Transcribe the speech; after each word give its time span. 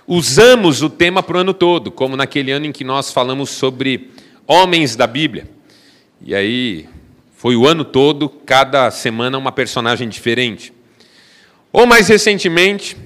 usamos 0.08 0.82
o 0.82 0.90
tema 0.90 1.22
para 1.22 1.38
o 1.38 1.40
ano 1.42 1.54
todo, 1.54 1.92
como 1.92 2.18
naquele 2.18 2.52
ano 2.52 2.66
em 2.66 2.72
que 2.72 2.84
nós 2.84 3.14
falamos 3.14 3.52
sobre 3.52 4.10
homens 4.48 4.96
da 4.96 5.06
Bíblia. 5.06 5.48
E 6.22 6.34
aí 6.34 6.90
foi 7.40 7.56
o 7.56 7.66
ano 7.66 7.86
todo, 7.86 8.28
cada 8.28 8.92
semana 8.92 9.38
uma 9.38 9.50
personagem 9.50 10.10
diferente. 10.10 10.74
Ou 11.72 11.88
mais 11.88 12.10
recentemente, 12.10 12.98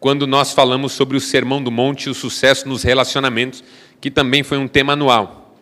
quando 0.00 0.26
nós 0.26 0.52
falamos 0.52 0.90
sobre 0.94 1.16
o 1.16 1.20
Sermão 1.20 1.62
do 1.62 1.70
Monte 1.70 2.06
e 2.06 2.10
o 2.10 2.14
sucesso 2.14 2.68
nos 2.68 2.82
relacionamentos, 2.82 3.62
que 4.00 4.10
também 4.10 4.42
foi 4.42 4.58
um 4.58 4.66
tema 4.66 4.94
anual. 4.94 5.56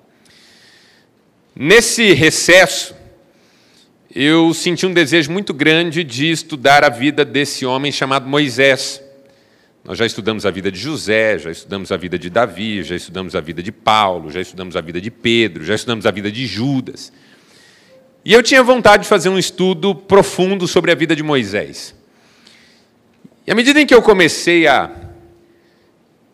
Nesse 1.55 2.15
recesso, 2.15 2.95
eu 4.15 4.55
senti 4.55 4.87
um 4.87 4.95
desejo 4.95 5.31
muito 5.31 5.53
grande 5.53 6.03
de 6.03 6.31
estudar 6.31 6.83
a 6.83 6.89
vida 6.89 7.23
desse 7.23 7.67
homem 7.67 7.93
chamado 7.93 8.27
Moisés. 8.27 9.03
Nós 9.85 9.99
já 9.99 10.07
estudamos 10.07 10.47
a 10.47 10.51
vida 10.51 10.73
de 10.73 10.79
José, 10.79 11.39
já 11.39 11.51
estudamos 11.51 11.93
a 11.93 11.99
vida 11.99 12.19
de 12.19 12.31
Davi, 12.31 12.83
já 12.83 12.97
estudamos 12.97 13.37
a 13.37 13.43
vida 13.43 13.63
de 13.63 13.71
Paulo, 13.71 14.31
já 14.31 14.41
estudamos 14.41 14.75
a 14.75 14.81
vida 14.81 15.03
de 15.03 15.11
Pedro, 15.11 15.63
já 15.63 15.75
estudamos 15.75 16.07
a 16.07 16.11
vida 16.11 16.33
de 16.33 16.47
Judas. 16.47 17.13
E 18.25 18.33
eu 18.33 18.43
tinha 18.43 18.63
vontade 18.63 19.05
de 19.05 19.09
fazer 19.09 19.29
um 19.29 19.39
estudo 19.39 19.95
profundo 19.95 20.69
sobre 20.69 20.93
a 20.93 20.95
vida 20.95 21.17
de 21.17 21.23
Moisés. 21.23 21.95
E 23.47 23.51
à 23.51 23.55
medida 23.55 23.81
em 23.81 23.87
que 23.87 23.95
eu 23.95 24.03
comecei 24.03 24.67
a 24.67 24.91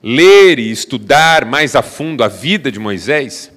ler 0.02 0.58
e 0.58 0.70
estudar 0.70 1.44
mais 1.44 1.76
a 1.76 1.82
fundo 1.82 2.24
a 2.24 2.28
vida 2.28 2.72
de 2.72 2.78
Moisés, 2.78 3.52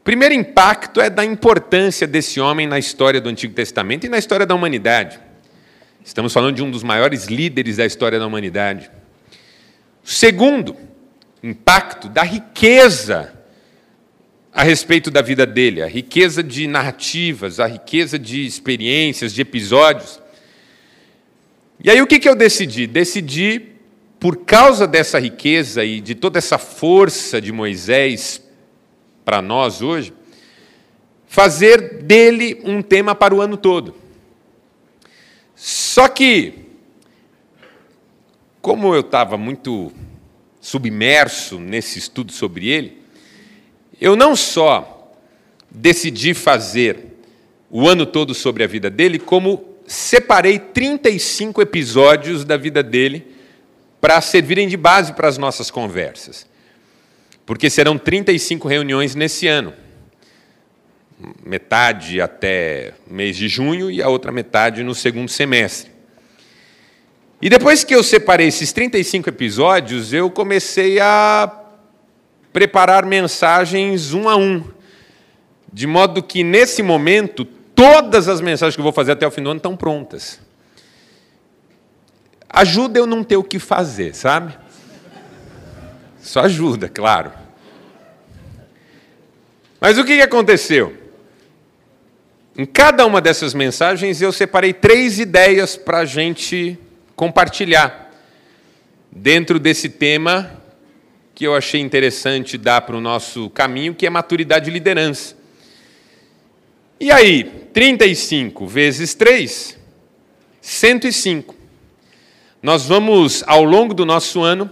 o 0.00 0.04
primeiro 0.04 0.34
impacto 0.34 1.00
é 1.00 1.08
da 1.08 1.24
importância 1.24 2.06
desse 2.06 2.40
homem 2.40 2.66
na 2.66 2.78
história 2.78 3.20
do 3.20 3.28
Antigo 3.28 3.54
Testamento 3.54 4.04
e 4.04 4.08
na 4.08 4.18
história 4.18 4.44
da 4.44 4.54
humanidade. 4.54 5.18
Estamos 6.04 6.32
falando 6.32 6.56
de 6.56 6.62
um 6.62 6.70
dos 6.70 6.82
maiores 6.82 7.26
líderes 7.26 7.78
da 7.78 7.86
história 7.86 8.18
da 8.18 8.26
humanidade. 8.26 8.90
Segundo, 10.04 10.76
impacto 11.42 12.08
da 12.08 12.22
riqueza 12.22 13.37
a 14.52 14.62
respeito 14.62 15.10
da 15.10 15.22
vida 15.22 15.46
dele, 15.46 15.82
a 15.82 15.86
riqueza 15.86 16.42
de 16.42 16.66
narrativas, 16.66 17.60
a 17.60 17.66
riqueza 17.66 18.18
de 18.18 18.44
experiências, 18.44 19.32
de 19.32 19.42
episódios. 19.42 20.20
E 21.82 21.90
aí 21.90 22.00
o 22.02 22.06
que, 22.06 22.18
que 22.18 22.28
eu 22.28 22.34
decidi? 22.34 22.86
Decidi, 22.86 23.62
por 24.18 24.38
causa 24.38 24.86
dessa 24.86 25.18
riqueza 25.18 25.84
e 25.84 26.00
de 26.00 26.14
toda 26.14 26.38
essa 26.38 26.58
força 26.58 27.40
de 27.40 27.52
Moisés 27.52 28.42
para 29.24 29.40
nós 29.40 29.82
hoje, 29.82 30.12
fazer 31.26 32.02
dele 32.02 32.60
um 32.64 32.82
tema 32.82 33.14
para 33.14 33.34
o 33.34 33.40
ano 33.40 33.56
todo. 33.56 33.94
Só 35.54 36.08
que, 36.08 36.54
como 38.60 38.94
eu 38.94 39.00
estava 39.00 39.36
muito 39.36 39.92
submerso 40.60 41.58
nesse 41.58 41.98
estudo 41.98 42.32
sobre 42.32 42.68
ele, 42.68 42.97
eu 44.00 44.16
não 44.16 44.34
só 44.36 45.12
decidi 45.70 46.34
fazer 46.34 47.18
o 47.70 47.88
ano 47.88 48.06
todo 48.06 48.34
sobre 48.34 48.64
a 48.64 48.66
vida 48.66 48.88
dele, 48.88 49.18
como 49.18 49.76
separei 49.86 50.58
35 50.58 51.60
episódios 51.62 52.44
da 52.44 52.56
vida 52.56 52.82
dele 52.82 53.26
para 54.00 54.20
servirem 54.20 54.68
de 54.68 54.76
base 54.76 55.12
para 55.12 55.28
as 55.28 55.38
nossas 55.38 55.70
conversas. 55.70 56.46
Porque 57.44 57.68
serão 57.68 57.98
35 57.98 58.68
reuniões 58.68 59.14
nesse 59.14 59.46
ano 59.46 59.72
metade 61.44 62.20
até 62.20 62.94
mês 63.06 63.36
de 63.36 63.48
junho 63.48 63.90
e 63.90 64.02
a 64.02 64.08
outra 64.08 64.30
metade 64.30 64.82
no 64.82 64.94
segundo 64.94 65.28
semestre. 65.28 65.90
E 67.40 67.48
depois 67.48 67.84
que 67.84 67.94
eu 67.94 68.02
separei 68.02 68.48
esses 68.48 68.72
35 68.72 69.28
episódios, 69.28 70.12
eu 70.12 70.30
comecei 70.30 70.98
a 71.00 71.57
preparar 72.52 73.04
mensagens 73.04 74.12
um 74.12 74.28
a 74.28 74.36
um, 74.36 74.64
de 75.72 75.86
modo 75.86 76.22
que 76.22 76.42
nesse 76.42 76.82
momento 76.82 77.44
todas 77.44 78.28
as 78.28 78.40
mensagens 78.40 78.74
que 78.74 78.80
eu 78.80 78.84
vou 78.84 78.92
fazer 78.92 79.12
até 79.12 79.26
o 79.26 79.30
fim 79.30 79.42
do 79.42 79.50
ano 79.50 79.58
estão 79.58 79.76
prontas. 79.76 80.40
Ajuda 82.48 82.98
eu 82.98 83.06
não 83.06 83.22
ter 83.22 83.36
o 83.36 83.44
que 83.44 83.58
fazer, 83.58 84.14
sabe? 84.14 84.56
Só 86.20 86.40
ajuda, 86.40 86.88
claro. 86.88 87.32
Mas 89.80 89.96
o 89.98 90.04
que 90.04 90.20
aconteceu? 90.20 90.96
Em 92.56 92.66
cada 92.66 93.06
uma 93.06 93.20
dessas 93.20 93.54
mensagens, 93.54 94.20
eu 94.20 94.32
separei 94.32 94.72
três 94.72 95.20
ideias 95.20 95.76
para 95.76 95.98
a 95.98 96.04
gente 96.04 96.76
compartilhar 97.14 98.12
dentro 99.12 99.60
desse 99.60 99.88
tema 99.88 100.57
que 101.38 101.46
eu 101.46 101.54
achei 101.54 101.80
interessante 101.80 102.58
dar 102.58 102.80
para 102.80 102.96
o 102.96 103.00
nosso 103.00 103.48
caminho, 103.50 103.94
que 103.94 104.04
é 104.04 104.10
maturidade 104.10 104.68
e 104.68 104.72
liderança. 104.72 105.36
E 106.98 107.12
aí, 107.12 107.44
35 107.72 108.66
vezes 108.66 109.14
3, 109.14 109.78
105. 110.60 111.54
Nós 112.60 112.86
vamos, 112.86 113.44
ao 113.46 113.62
longo 113.62 113.94
do 113.94 114.04
nosso 114.04 114.42
ano, 114.42 114.68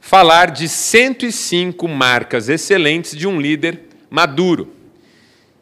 falar 0.00 0.50
de 0.50 0.66
105 0.66 1.86
marcas 1.86 2.48
excelentes 2.48 3.14
de 3.14 3.28
um 3.28 3.38
líder 3.38 3.82
maduro. 4.08 4.72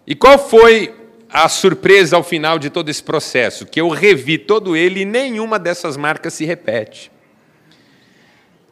E 0.07 0.15
qual 0.15 0.39
foi 0.39 0.95
a 1.29 1.49
surpresa 1.49 2.15
ao 2.15 2.23
final 2.23 2.57
de 2.57 2.71
todo 2.71 2.89
esse 2.89 3.03
processo, 3.03 3.67
que 3.67 3.81
eu 3.81 3.89
revi 3.89 4.39
todo 4.39 4.77
ele 4.77 5.01
e 5.01 5.05
nenhuma 5.05 5.59
dessas 5.59 5.97
marcas 5.97 6.35
se 6.35 6.45
repete. 6.45 7.11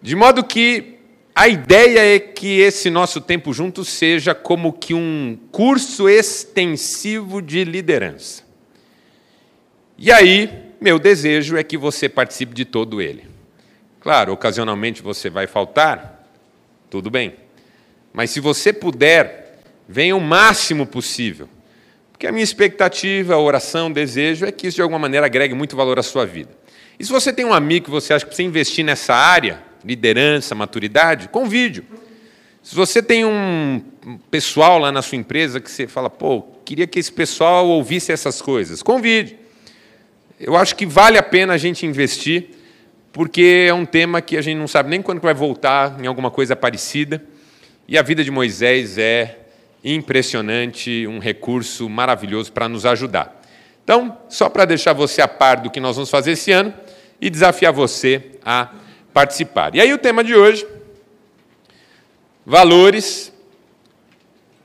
De 0.01 0.15
modo 0.15 0.45
que 0.45 0.98
a 1.39 1.47
ideia 1.47 2.17
é 2.17 2.19
que 2.19 2.59
esse 2.59 2.91
nosso 2.91 3.21
tempo 3.21 3.53
junto 3.53 3.85
seja 3.85 4.35
como 4.35 4.73
que 4.73 4.93
um 4.93 5.39
curso 5.53 6.09
extensivo 6.09 7.41
de 7.41 7.63
liderança. 7.63 8.43
E 9.97 10.11
aí, 10.11 10.73
meu 10.81 10.99
desejo 10.99 11.57
é 11.57 11.63
que 11.63 11.79
você 11.79 12.09
participe 12.09 12.55
de 12.55 12.65
todo 12.65 13.01
ele. 13.01 13.25
Claro, 14.01 14.33
ocasionalmente 14.33 15.01
você 15.01 15.31
vai 15.31 15.47
faltar, 15.47 16.29
tudo 16.91 17.09
bem. 17.09 17.37
Mas 18.13 18.31
se 18.31 18.41
você 18.41 18.73
puder, 18.73 19.61
venha 19.89 20.17
o 20.17 20.21
máximo 20.21 20.87
possível 20.87 21.49
porque 22.19 22.27
a 22.27 22.33
minha 22.33 22.43
expectativa, 22.43 23.35
a 23.35 23.39
oração, 23.39 23.87
o 23.87 23.95
desejo 23.95 24.45
é 24.45 24.51
que 24.51 24.67
isso 24.67 24.75
de 24.75 24.83
alguma 24.83 24.99
maneira 24.99 25.25
agregue 25.25 25.55
muito 25.55 25.77
valor 25.77 26.01
à 26.01 26.03
sua 26.03 26.27
vida. 26.27 26.51
E 26.99 27.05
se 27.05 27.13
você 27.13 27.33
tem 27.33 27.45
um 27.45 27.55
amigo 27.55 27.85
que 27.85 27.91
você 27.93 28.13
acha 28.13 28.25
que 28.25 28.31
precisa 28.31 28.49
investir 28.49 28.85
nessa 28.85 29.15
área, 29.15 29.63
liderança, 29.85 30.55
maturidade, 30.55 31.29
convide. 31.29 31.85
Se 32.63 32.75
você 32.75 33.03
tem 33.03 33.25
um 33.25 33.83
pessoal 34.31 34.79
lá 34.79 34.93
na 34.93 35.01
sua 35.01 35.17
empresa 35.17 35.61
que 35.61 35.71
você 35.71 35.87
fala, 35.87 36.11
pô, 36.11 36.43
queria 36.65 36.87
que 36.87 36.99
esse 36.99 37.11
pessoal 37.11 37.67
ouvisse 37.67 38.13
essas 38.13 38.43
coisas, 38.43 38.83
convide. 38.83 39.37
eu 40.39 40.57
acho 40.57 40.77
que 40.77 40.85
vale 40.85 41.17
a 41.17 41.23
pena 41.23 41.55
a 41.55 41.57
gente 41.57 41.87
investir, 41.87 42.51
porque 43.13 43.67
é 43.69 43.73
um 43.73 43.87
tema 43.87 44.21
que 44.21 44.37
a 44.37 44.43
gente 44.43 44.59
não 44.59 44.69
sabe 44.69 44.91
nem 44.91 45.01
quando 45.01 45.21
vai 45.21 45.33
voltar 45.33 45.99
em 46.01 46.07
alguma 46.07 46.31
coisa 46.31 46.55
parecida. 46.55 47.25
E 47.89 47.97
a 47.97 48.03
vida 48.03 48.23
de 48.23 48.31
Moisés 48.31 48.99
é 48.99 49.39
impressionante, 49.83 51.07
um 51.07 51.19
recurso 51.19 51.89
maravilhoso 51.89 52.53
para 52.53 52.69
nos 52.69 52.85
ajudar. 52.85 53.41
Então, 53.83 54.19
só 54.29 54.51
para 54.51 54.67
deixar 54.67 54.93
você 54.93 55.23
a 55.23 55.27
par 55.29 55.63
do 55.63 55.71
que 55.71 55.81
nós 55.81 55.97
vamos 55.97 56.11
fazer 56.11 56.33
esse 56.33 56.53
ano 56.53 56.75
e 57.19 57.31
desafiar 57.31 57.73
você 57.73 58.23
a 58.45 58.69
participar. 59.13 59.75
E 59.75 59.81
aí 59.81 59.93
o 59.93 59.99
tema 59.99 60.23
de 60.23 60.35
hoje, 60.35 60.67
valores, 62.45 63.33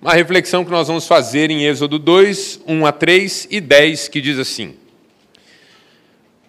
uma 0.02 0.14
reflexão 0.14 0.66
que 0.66 0.72
nós 0.72 0.88
vamos 0.88 1.08
fazer 1.08 1.50
em 1.50 1.66
Êxodo 1.66 1.98
2, 1.98 2.62
1 2.68 2.86
a 2.86 2.92
3 2.92 3.48
e 3.50 3.62
10, 3.62 4.08
que 4.08 4.20
diz 4.20 4.38
assim: 4.38 4.76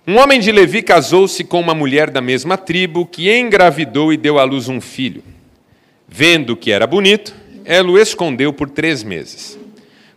Um 0.06 0.17
homem 0.19 0.41
de 0.41 0.50
Levi 0.50 0.82
casou-se 0.82 1.44
com 1.44 1.61
uma 1.61 1.75
mulher 1.75 2.11
da 2.11 2.20
mesma 2.20 2.56
tribo, 2.56 3.06
que 3.06 3.32
engravidou 3.32 4.12
e 4.12 4.17
deu 4.17 4.38
à 4.38 4.44
luz 4.44 4.69
um 4.69 4.81
filho. 4.81 5.23
Vendo 6.08 6.56
que 6.56 6.70
era 6.70 6.87
bonito, 6.87 7.35
ela 7.64 7.91
o 7.91 7.99
escondeu 7.99 8.52
por 8.52 8.70
três 8.70 9.02
meses. 9.02 9.58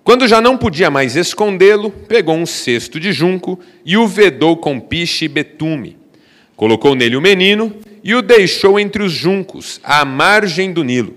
Quando 0.08 0.26
já 0.26 0.40
não 0.40 0.58
podia 0.58 0.90
mais 0.90 1.18
escondê-lo, 1.18 1.92
pegou 1.92 2.36
um 2.36 2.46
cesto 2.46 2.98
de 2.98 3.12
junco 3.12 3.60
e 3.84 3.98
o 3.98 4.08
vedou 4.08 4.56
com 4.56 4.80
piche 4.80 5.26
e 5.26 5.28
betume. 5.28 5.97
Colocou 6.57 6.95
nele 6.95 7.15
o 7.15 7.21
menino 7.21 7.74
e 8.04 8.15
o 8.15 8.21
deixou 8.21 8.80
entre 8.80 9.04
os 9.04 9.12
juncos, 9.12 9.80
à 9.83 10.04
margem 10.04 10.74
do 10.74 10.83
Nilo. 10.83 11.15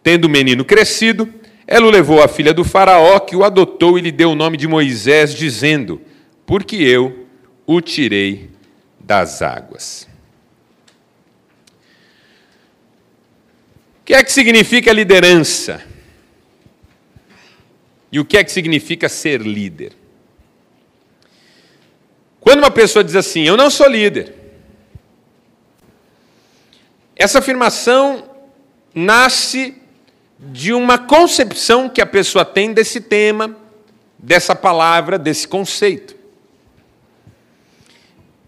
Tendo 0.00 0.26
o 0.26 0.30
menino 0.30 0.64
crescido, 0.64 1.28
ela 1.66 1.86
o 1.86 1.90
levou 1.90 2.22
à 2.22 2.28
filha 2.28 2.54
do 2.54 2.64
Faraó, 2.64 3.18
que 3.18 3.34
o 3.34 3.42
adotou 3.42 3.98
e 3.98 4.00
lhe 4.00 4.12
deu 4.12 4.30
o 4.30 4.34
nome 4.36 4.56
de 4.56 4.68
Moisés, 4.68 5.34
dizendo: 5.34 6.00
Porque 6.46 6.76
eu 6.76 7.26
o 7.66 7.80
tirei 7.80 8.48
das 8.98 9.42
águas. 9.42 10.08
O 14.00 14.04
que 14.04 14.14
é 14.14 14.22
que 14.22 14.32
significa 14.32 14.92
liderança? 14.92 15.82
E 18.12 18.20
o 18.20 18.24
que 18.24 18.36
é 18.36 18.44
que 18.44 18.52
significa 18.52 19.08
ser 19.08 19.40
líder? 19.40 19.92
Quando 22.40 22.60
uma 22.60 22.70
pessoa 22.70 23.04
diz 23.04 23.14
assim, 23.14 23.42
eu 23.42 23.56
não 23.56 23.70
sou 23.70 23.88
líder, 23.88 24.39
essa 27.20 27.40
afirmação 27.40 28.24
nasce 28.94 29.76
de 30.38 30.72
uma 30.72 30.96
concepção 30.96 31.86
que 31.86 32.00
a 32.00 32.06
pessoa 32.06 32.46
tem 32.46 32.72
desse 32.72 32.98
tema, 32.98 33.54
dessa 34.18 34.54
palavra, 34.54 35.18
desse 35.18 35.46
conceito. 35.46 36.16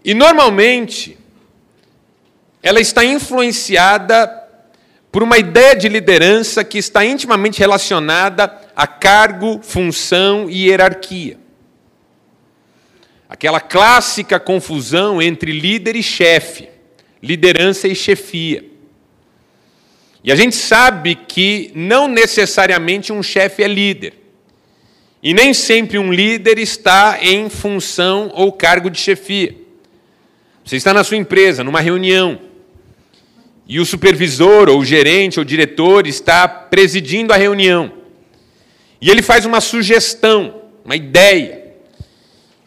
E 0.03 0.15
normalmente 0.15 1.19
ela 2.63 2.79
está 2.79 3.05
influenciada 3.05 4.27
por 5.11 5.21
uma 5.21 5.37
ideia 5.37 5.75
de 5.75 5.87
liderança 5.87 6.63
que 6.63 6.79
está 6.79 7.05
intimamente 7.05 7.59
relacionada 7.59 8.59
a 8.75 8.87
cargo, 8.87 9.59
função 9.61 10.49
e 10.49 10.69
hierarquia. 10.69 11.37
Aquela 13.29 13.59
clássica 13.59 14.39
confusão 14.39 15.21
entre 15.21 15.51
líder 15.51 15.95
e 15.95 16.01
chefe, 16.01 16.72
liderança 17.23 17.87
e 17.87 17.95
chefia. 17.95 18.65
E 20.21 20.31
a 20.31 20.35
gente 20.35 20.55
sabe 20.55 21.15
que 21.15 21.71
não 21.73 22.07
necessariamente 22.07 23.13
um 23.13 23.23
chefe 23.23 23.63
é 23.63 23.67
líder. 23.67 24.13
E 25.21 25.33
nem 25.33 25.53
sempre 25.53 25.97
um 25.97 26.11
líder 26.11 26.59
está 26.59 27.17
em 27.21 27.49
função 27.49 28.29
ou 28.33 28.51
cargo 28.51 28.89
de 28.89 28.99
chefia. 28.99 29.55
Você 30.65 30.75
está 30.75 30.93
na 30.93 31.03
sua 31.03 31.15
empresa, 31.15 31.63
numa 31.63 31.79
reunião, 31.79 32.39
e 33.65 33.79
o 33.79 33.85
supervisor, 33.85 34.69
ou 34.69 34.79
o 34.79 34.85
gerente, 34.85 35.39
ou 35.39 35.43
o 35.43 35.45
diretor 35.45 36.05
está 36.05 36.47
presidindo 36.47 37.31
a 37.33 37.37
reunião. 37.37 37.91
E 38.99 39.09
ele 39.09 39.21
faz 39.21 39.45
uma 39.45 39.61
sugestão, 39.61 40.61
uma 40.83 40.95
ideia. 40.95 41.62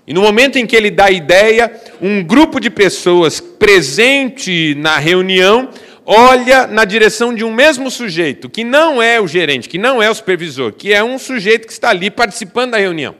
E 0.06 0.14
no 0.14 0.22
momento 0.22 0.56
em 0.56 0.66
que 0.66 0.76
ele 0.76 0.90
dá 0.90 1.06
a 1.06 1.10
ideia, 1.10 1.72
um 2.00 2.22
grupo 2.22 2.60
de 2.60 2.70
pessoas 2.70 3.40
presente 3.40 4.74
na 4.76 4.98
reunião 4.98 5.70
olha 6.06 6.68
na 6.68 6.84
direção 6.84 7.34
de 7.34 7.42
um 7.42 7.52
mesmo 7.52 7.90
sujeito, 7.90 8.48
que 8.48 8.62
não 8.62 9.02
é 9.02 9.20
o 9.20 9.26
gerente, 9.26 9.68
que 9.68 9.76
não 9.76 10.00
é 10.00 10.08
o 10.08 10.14
supervisor, 10.14 10.72
que 10.72 10.94
é 10.94 11.02
um 11.02 11.18
sujeito 11.18 11.66
que 11.66 11.72
está 11.72 11.90
ali 11.90 12.10
participando 12.10 12.70
da 12.70 12.78
reunião. 12.78 13.16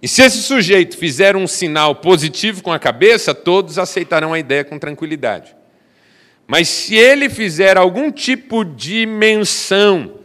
E 0.00 0.08
se 0.08 0.22
esse 0.22 0.38
sujeito 0.38 0.96
fizer 0.96 1.36
um 1.36 1.46
sinal 1.46 1.94
positivo 1.96 2.62
com 2.62 2.72
a 2.72 2.78
cabeça, 2.78 3.34
todos 3.34 3.78
aceitarão 3.78 4.32
a 4.32 4.38
ideia 4.38 4.64
com 4.64 4.78
tranquilidade. 4.78 5.54
Mas 6.46 6.68
se 6.68 6.96
ele 6.96 7.28
fizer 7.28 7.76
algum 7.76 8.10
tipo 8.10 8.64
de 8.64 9.06
menção 9.06 10.21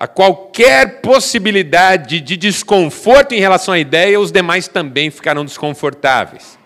a 0.00 0.06
qualquer 0.06 1.00
possibilidade 1.00 2.20
de 2.20 2.36
desconforto 2.36 3.32
em 3.32 3.40
relação 3.40 3.74
à 3.74 3.80
ideia, 3.80 4.20
os 4.20 4.30
demais 4.30 4.68
também 4.68 5.10
ficarão 5.10 5.44
desconfortáveis. 5.44 6.56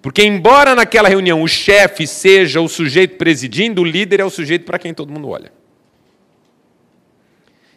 Porque, 0.00 0.22
embora 0.22 0.74
naquela 0.74 1.06
reunião 1.06 1.42
o 1.42 1.46
chefe 1.46 2.06
seja 2.06 2.58
o 2.58 2.68
sujeito 2.70 3.18
presidindo, 3.18 3.82
o 3.82 3.84
líder 3.84 4.20
é 4.20 4.24
o 4.24 4.30
sujeito 4.30 4.64
para 4.64 4.78
quem 4.78 4.94
todo 4.94 5.12
mundo 5.12 5.28
olha. 5.28 5.52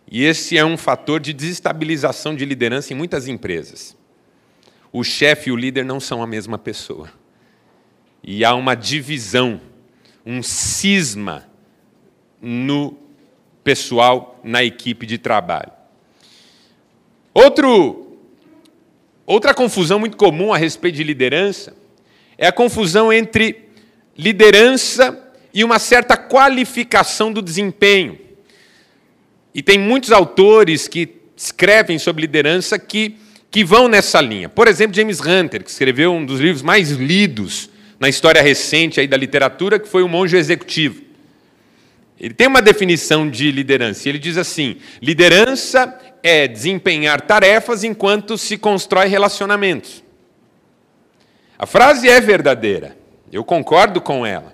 E 0.09 0.23
esse 0.23 0.57
é 0.57 0.63
um 0.63 0.77
fator 0.77 1.19
de 1.19 1.33
desestabilização 1.33 2.33
de 2.33 2.45
liderança 2.45 2.93
em 2.93 2.95
muitas 2.95 3.27
empresas. 3.27 3.97
O 4.89 5.03
chefe 5.03 5.49
e 5.49 5.51
o 5.51 5.57
líder 5.57 5.83
não 5.83 5.99
são 5.99 6.23
a 6.23 6.27
mesma 6.27 6.57
pessoa. 6.57 7.11
E 8.23 8.45
há 8.45 8.55
uma 8.55 8.73
divisão, 8.73 9.59
um 10.25 10.41
cisma 10.41 11.45
no 12.41 13.02
pessoal, 13.63 14.39
na 14.43 14.63
equipe 14.63 15.05
de 15.05 15.17
trabalho. 15.17 15.71
Outro, 17.33 18.17
outra 19.25 19.53
confusão 19.53 19.99
muito 19.99 20.17
comum 20.17 20.53
a 20.53 20.57
respeito 20.57 20.95
de 20.95 21.03
liderança 21.03 21.73
é 22.37 22.47
a 22.47 22.51
confusão 22.51 23.11
entre 23.11 23.69
liderança 24.17 25.19
e 25.53 25.63
uma 25.63 25.79
certa 25.79 26.17
qualificação 26.17 27.31
do 27.31 27.41
desempenho. 27.41 28.19
E 29.53 29.61
tem 29.61 29.77
muitos 29.77 30.11
autores 30.11 30.87
que 30.87 31.15
escrevem 31.35 31.99
sobre 31.99 32.21
liderança 32.21 32.79
que, 32.79 33.17
que 33.51 33.63
vão 33.63 33.87
nessa 33.87 34.19
linha. 34.19 34.49
Por 34.49 34.67
exemplo, 34.67 34.95
James 34.95 35.19
Hunter, 35.19 35.63
que 35.63 35.69
escreveu 35.69 36.11
um 36.11 36.25
dos 36.25 36.39
livros 36.39 36.61
mais 36.61 36.91
lidos 36.91 37.69
na 37.99 38.09
história 38.09 38.41
recente 38.41 38.99
aí 38.99 39.07
da 39.07 39.15
literatura, 39.15 39.79
que 39.79 39.87
foi 39.87 40.03
O 40.03 40.09
Monge 40.09 40.35
Executivo. 40.35 41.02
Ele 42.19 42.33
tem 42.33 42.47
uma 42.47 42.61
definição 42.61 43.29
de 43.29 43.51
liderança. 43.51 44.07
Ele 44.07 44.19
diz 44.19 44.37
assim: 44.37 44.77
liderança 45.01 45.97
é 46.21 46.47
desempenhar 46.47 47.21
tarefas 47.21 47.83
enquanto 47.83 48.37
se 48.37 48.57
constrói 48.57 49.07
relacionamentos. 49.07 50.03
A 51.57 51.65
frase 51.65 52.09
é 52.09 52.19
verdadeira, 52.19 52.97
eu 53.31 53.43
concordo 53.43 54.01
com 54.01 54.25
ela. 54.25 54.53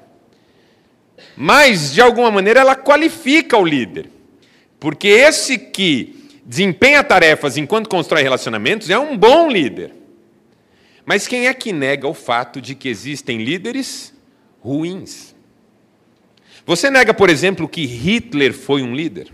Mas, 1.36 1.94
de 1.94 2.02
alguma 2.02 2.30
maneira, 2.30 2.60
ela 2.60 2.76
qualifica 2.76 3.58
o 3.58 3.66
líder. 3.66 4.10
Porque 4.80 5.08
esse 5.08 5.58
que 5.58 6.30
desempenha 6.46 7.04
tarefas 7.04 7.58
enquanto 7.58 7.90
constrói 7.90 8.24
relacionamentos 8.24 8.90
é 8.90 8.98
um 8.98 9.18
bom 9.18 9.50
líder. 9.50 9.94
Mas 11.06 11.28
quem 11.28 11.48
é 11.48 11.54
que 11.54 11.74
nega 11.74 12.08
o 12.08 12.14
fato 12.14 12.62
de 12.62 12.76
que 12.76 12.88
existem 12.88 13.44
líderes 13.44 14.14
ruins? 14.62 15.29
Você 16.70 16.92
nega, 16.92 17.16
por 17.16 17.32
exemplo, 17.32 17.68
que 17.68 17.84
Hitler 17.84 18.54
foi 18.54 18.84
um 18.84 18.94
líder? 18.94 19.34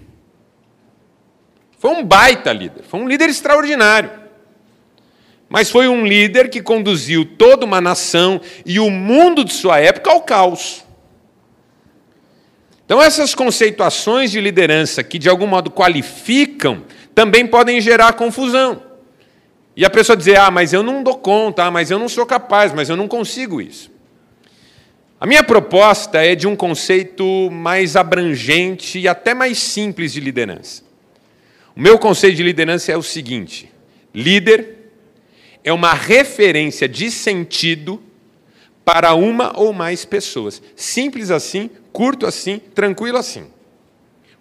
Foi 1.77 1.91
um 1.91 2.01
baita 2.01 2.53
líder, 2.53 2.83
foi 2.83 2.97
um 3.01 3.09
líder 3.09 3.27
extraordinário. 3.27 4.09
Mas 5.49 5.69
foi 5.69 5.89
um 5.89 6.05
líder 6.05 6.49
que 6.49 6.61
conduziu 6.61 7.25
toda 7.25 7.65
uma 7.65 7.81
nação 7.81 8.39
e 8.65 8.79
o 8.79 8.89
mundo 8.89 9.43
de 9.43 9.51
sua 9.51 9.81
época 9.81 10.11
ao 10.11 10.21
caos. 10.21 10.85
Então, 12.85 13.03
essas 13.03 13.35
conceituações 13.35 14.31
de 14.31 14.39
liderança 14.39 15.03
que 15.03 15.19
de 15.19 15.27
algum 15.27 15.45
modo 15.45 15.69
qualificam 15.69 16.85
também 17.13 17.45
podem 17.45 17.81
gerar 17.81 18.13
confusão. 18.13 18.81
E 19.75 19.83
a 19.83 19.89
pessoa 19.89 20.15
dizer: 20.15 20.37
ah, 20.37 20.49
mas 20.49 20.71
eu 20.71 20.81
não 20.81 21.03
dou 21.03 21.17
conta, 21.17 21.65
ah, 21.65 21.71
mas 21.71 21.91
eu 21.91 21.99
não 21.99 22.07
sou 22.07 22.25
capaz, 22.25 22.71
mas 22.73 22.87
eu 22.87 22.95
não 22.95 23.09
consigo 23.09 23.59
isso. 23.59 23.93
A 25.19 25.25
minha 25.25 25.43
proposta 25.43 26.23
é 26.23 26.35
de 26.35 26.47
um 26.47 26.55
conceito 26.55 27.49
mais 27.49 27.95
abrangente 27.95 28.99
e 28.99 29.07
até 29.07 29.33
mais 29.33 29.57
simples 29.57 30.11
de 30.11 30.19
liderança. 30.19 30.83
O 31.75 31.79
meu 31.79 31.97
conceito 31.97 32.35
de 32.35 32.43
liderança 32.43 32.91
é 32.91 32.97
o 32.97 33.03
seguinte: 33.03 33.71
líder 34.13 34.75
é 35.63 35.71
uma 35.71 35.93
referência 35.93 36.87
de 36.87 37.09
sentido 37.09 38.01
para 38.83 39.13
uma 39.15 39.57
ou 39.57 39.73
mais 39.73 40.05
pessoas. 40.05 40.61
Simples 40.75 41.31
assim, 41.31 41.69
curto 41.91 42.25
assim, 42.25 42.59
tranquilo 42.73 43.17
assim. 43.17 43.45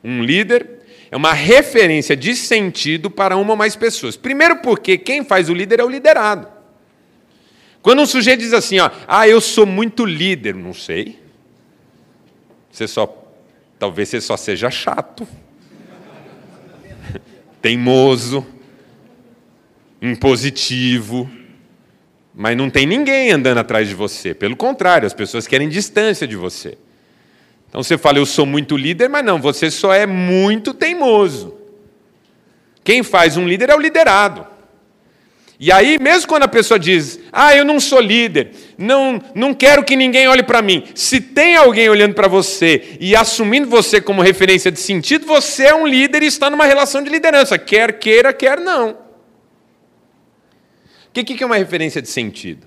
Um 0.02 0.22
líder 0.22 0.82
é 1.10 1.16
uma 1.16 1.32
referência 1.32 2.16
de 2.16 2.34
sentido 2.34 3.08
para 3.08 3.36
uma 3.36 3.52
ou 3.52 3.56
mais 3.56 3.76
pessoas. 3.76 4.16
Primeiro, 4.16 4.56
porque 4.56 4.98
quem 4.98 5.24
faz 5.24 5.48
o 5.48 5.54
líder 5.54 5.78
é 5.78 5.84
o 5.84 5.88
liderado. 5.88 6.53
Quando 7.84 8.00
um 8.00 8.06
sujeito 8.06 8.40
diz 8.40 8.54
assim, 8.54 8.78
ó, 8.78 8.90
ah, 9.06 9.28
eu 9.28 9.42
sou 9.42 9.66
muito 9.66 10.06
líder, 10.06 10.54
não 10.54 10.72
sei. 10.72 11.18
Você 12.72 12.88
só, 12.88 13.30
talvez 13.78 14.08
você 14.08 14.22
só 14.22 14.38
seja 14.38 14.70
chato, 14.70 15.28
teimoso, 17.60 18.46
impositivo, 20.00 21.30
mas 22.34 22.56
não 22.56 22.70
tem 22.70 22.86
ninguém 22.86 23.32
andando 23.32 23.58
atrás 23.58 23.86
de 23.86 23.94
você. 23.94 24.32
Pelo 24.32 24.56
contrário, 24.56 25.06
as 25.06 25.12
pessoas 25.12 25.46
querem 25.46 25.68
distância 25.68 26.26
de 26.26 26.36
você. 26.36 26.78
Então 27.68 27.82
você 27.82 27.98
fala, 27.98 28.16
eu 28.16 28.24
sou 28.24 28.46
muito 28.46 28.78
líder, 28.78 29.10
mas 29.10 29.22
não, 29.22 29.38
você 29.38 29.70
só 29.70 29.92
é 29.92 30.06
muito 30.06 30.72
teimoso. 30.72 31.54
Quem 32.82 33.02
faz 33.02 33.36
um 33.36 33.46
líder 33.46 33.68
é 33.68 33.76
o 33.76 33.78
liderado. 33.78 34.53
E 35.64 35.72
aí, 35.72 35.98
mesmo 35.98 36.28
quando 36.28 36.42
a 36.42 36.48
pessoa 36.48 36.78
diz, 36.78 37.18
ah, 37.32 37.56
eu 37.56 37.64
não 37.64 37.80
sou 37.80 37.98
líder, 37.98 38.50
não, 38.76 39.18
não 39.34 39.54
quero 39.54 39.82
que 39.82 39.96
ninguém 39.96 40.28
olhe 40.28 40.42
para 40.42 40.60
mim, 40.60 40.84
se 40.94 41.22
tem 41.22 41.56
alguém 41.56 41.88
olhando 41.88 42.12
para 42.12 42.28
você 42.28 42.98
e 43.00 43.16
assumindo 43.16 43.66
você 43.66 43.98
como 43.98 44.20
referência 44.20 44.70
de 44.70 44.78
sentido, 44.78 45.24
você 45.24 45.68
é 45.68 45.74
um 45.74 45.86
líder 45.86 46.22
e 46.22 46.26
está 46.26 46.50
numa 46.50 46.66
relação 46.66 47.02
de 47.02 47.08
liderança, 47.08 47.56
quer 47.56 47.98
queira, 47.98 48.30
quer 48.30 48.60
não. 48.60 48.90
O 48.90 48.96
que, 51.14 51.24
que 51.24 51.42
é 51.42 51.46
uma 51.46 51.56
referência 51.56 52.02
de 52.02 52.10
sentido? 52.10 52.66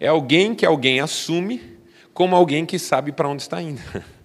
É 0.00 0.08
alguém 0.08 0.54
que 0.54 0.64
alguém 0.64 1.00
assume 1.00 1.60
como 2.14 2.34
alguém 2.34 2.64
que 2.64 2.78
sabe 2.78 3.12
para 3.12 3.28
onde 3.28 3.42
está 3.42 3.60
indo. 3.60 3.82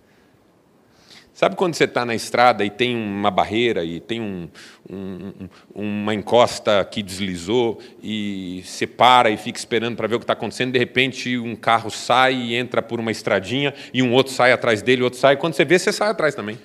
Sabe 1.43 1.57
quando 1.57 1.75
você 1.75 1.83
está 1.83 2.05
na 2.05 2.15
estrada 2.15 2.63
e 2.63 2.69
tem 2.69 2.95
uma 2.95 3.29
barreira 3.29 3.83
e 3.83 3.99
tem 3.99 4.21
um, 4.21 4.47
um, 4.89 5.49
uma 5.75 6.13
encosta 6.13 6.87
que 6.89 7.03
deslizou 7.03 7.81
e 8.01 8.63
você 8.63 8.87
para 8.87 9.29
e 9.29 9.35
fica 9.35 9.59
esperando 9.59 9.97
para 9.97 10.07
ver 10.07 10.15
o 10.15 10.19
que 10.19 10.23
está 10.23 10.31
acontecendo, 10.31 10.71
de 10.71 10.79
repente 10.79 11.37
um 11.37 11.53
carro 11.53 11.91
sai 11.91 12.33
e 12.33 12.55
entra 12.55 12.81
por 12.81 12.97
uma 12.97 13.11
estradinha 13.11 13.73
e 13.93 14.01
um 14.01 14.13
outro 14.13 14.31
sai 14.31 14.53
atrás 14.53 14.81
dele, 14.81 15.03
outro 15.03 15.19
sai, 15.19 15.35
quando 15.35 15.53
você 15.55 15.65
vê, 15.65 15.77
você 15.77 15.91
sai 15.91 16.11
atrás 16.11 16.33
também. 16.33 16.57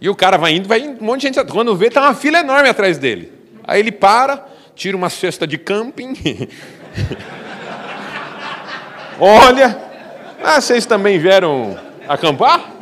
E 0.00 0.08
o 0.08 0.16
cara 0.16 0.36
vai 0.36 0.56
indo, 0.56 0.66
vai 0.66 0.80
indo, 0.80 1.00
um 1.00 1.06
monte 1.06 1.20
de 1.20 1.26
gente, 1.28 1.52
quando 1.52 1.76
vê, 1.76 1.86
está 1.86 2.02
uma 2.02 2.16
fila 2.16 2.40
enorme 2.40 2.68
atrás 2.68 2.98
dele. 2.98 3.32
Aí 3.62 3.78
ele 3.78 3.92
para, 3.92 4.44
tira 4.74 4.96
uma 4.96 5.08
cesta 5.08 5.46
de 5.46 5.56
camping. 5.56 6.14
Olha, 9.18 9.76
ah, 10.42 10.60
vocês 10.60 10.84
também 10.84 11.18
vieram 11.18 11.78
acampar? 12.06 12.76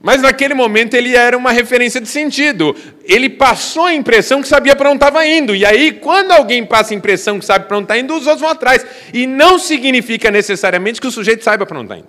Mas 0.00 0.22
naquele 0.22 0.54
momento 0.54 0.94
ele 0.94 1.14
era 1.14 1.36
uma 1.36 1.52
referência 1.52 2.00
de 2.00 2.08
sentido. 2.08 2.74
Ele 3.04 3.28
passou 3.28 3.84
a 3.84 3.94
impressão 3.94 4.40
que 4.40 4.48
sabia 4.48 4.74
para 4.74 4.88
onde 4.88 4.96
estava 4.96 5.26
indo. 5.26 5.54
E 5.54 5.66
aí, 5.66 5.92
quando 5.92 6.30
alguém 6.30 6.64
passa 6.64 6.94
a 6.94 6.96
impressão 6.96 7.38
que 7.38 7.44
sabe 7.44 7.66
para 7.66 7.76
onde 7.76 7.84
está 7.84 7.98
indo, 7.98 8.14
os 8.14 8.26
outros 8.26 8.40
vão 8.40 8.50
atrás. 8.50 8.86
E 9.12 9.26
não 9.26 9.58
significa 9.58 10.30
necessariamente 10.30 11.00
que 11.00 11.06
o 11.06 11.10
sujeito 11.10 11.44
saiba 11.44 11.66
para 11.66 11.78
onde 11.78 11.86
está 11.86 11.98
indo. 11.98 12.08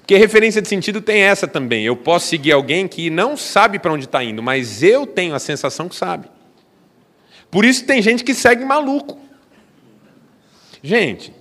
Porque 0.00 0.16
referência 0.16 0.60
de 0.60 0.68
sentido 0.68 1.00
tem 1.00 1.22
essa 1.22 1.46
também. 1.46 1.84
Eu 1.84 1.96
posso 1.96 2.26
seguir 2.26 2.52
alguém 2.52 2.88
que 2.88 3.08
não 3.08 3.36
sabe 3.36 3.78
para 3.78 3.92
onde 3.92 4.06
está 4.06 4.22
indo, 4.24 4.42
mas 4.42 4.82
eu 4.82 5.06
tenho 5.06 5.34
a 5.34 5.38
sensação 5.38 5.88
que 5.88 5.94
sabe. 5.94 6.28
Por 7.50 7.64
isso 7.64 7.84
tem 7.84 8.02
gente 8.02 8.22
que 8.24 8.34
segue 8.34 8.64
maluco. 8.64 9.18
Gente, 10.82 11.34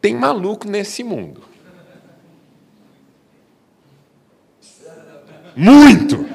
tem 0.00 0.14
maluco 0.14 0.68
nesse 0.68 1.02
mundo. 1.02 1.42
Muito 5.56 6.26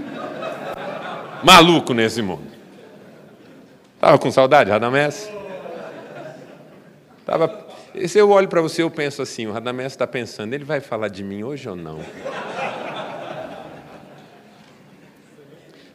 maluco 1.44 1.94
nesse 1.94 2.22
mundo. 2.22 2.50
Estava 3.96 4.18
com 4.18 4.32
saudade, 4.32 4.70
Radamés? 4.70 5.30
Estava 7.20 7.70
se 8.08 8.18
eu 8.18 8.30
olho 8.30 8.48
para 8.48 8.62
você, 8.62 8.84
eu 8.84 8.92
penso 8.92 9.22
assim: 9.22 9.48
o 9.48 9.52
Radamés 9.52 9.94
está 9.94 10.06
pensando, 10.06 10.54
ele 10.54 10.64
vai 10.64 10.80
falar 10.80 11.08
de 11.08 11.24
mim 11.24 11.44
hoje 11.44 11.68
ou 11.68 11.76
não? 11.76 12.00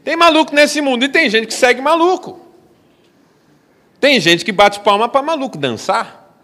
Tem 0.05 0.17
maluco 0.17 0.55
nesse 0.55 0.81
mundo 0.81 1.05
e 1.05 1.09
tem 1.09 1.29
gente 1.31 1.47
que 1.47 1.55
segue 1.55 1.81
maluco. 1.81 2.39
Tem 3.99 4.21
gente 4.21 4.45
que 4.45 4.53
bate 4.53 4.81
palma 4.81 5.09
para 5.09 5.23
maluco 5.23 5.57
dançar. 5.59 6.39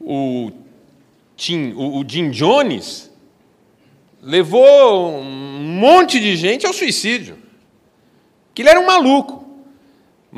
O 0.00 0.52
Tim, 1.36 1.72
o, 1.72 1.98
o 1.98 2.04
Jim 2.08 2.30
Jones 2.30 3.10
levou 4.22 5.18
um 5.18 5.60
monte 5.62 6.20
de 6.20 6.36
gente 6.36 6.64
ao 6.64 6.72
suicídio. 6.72 7.36
Que 8.54 8.62
ele 8.62 8.70
era 8.70 8.80
um 8.80 8.86
maluco 8.86 9.46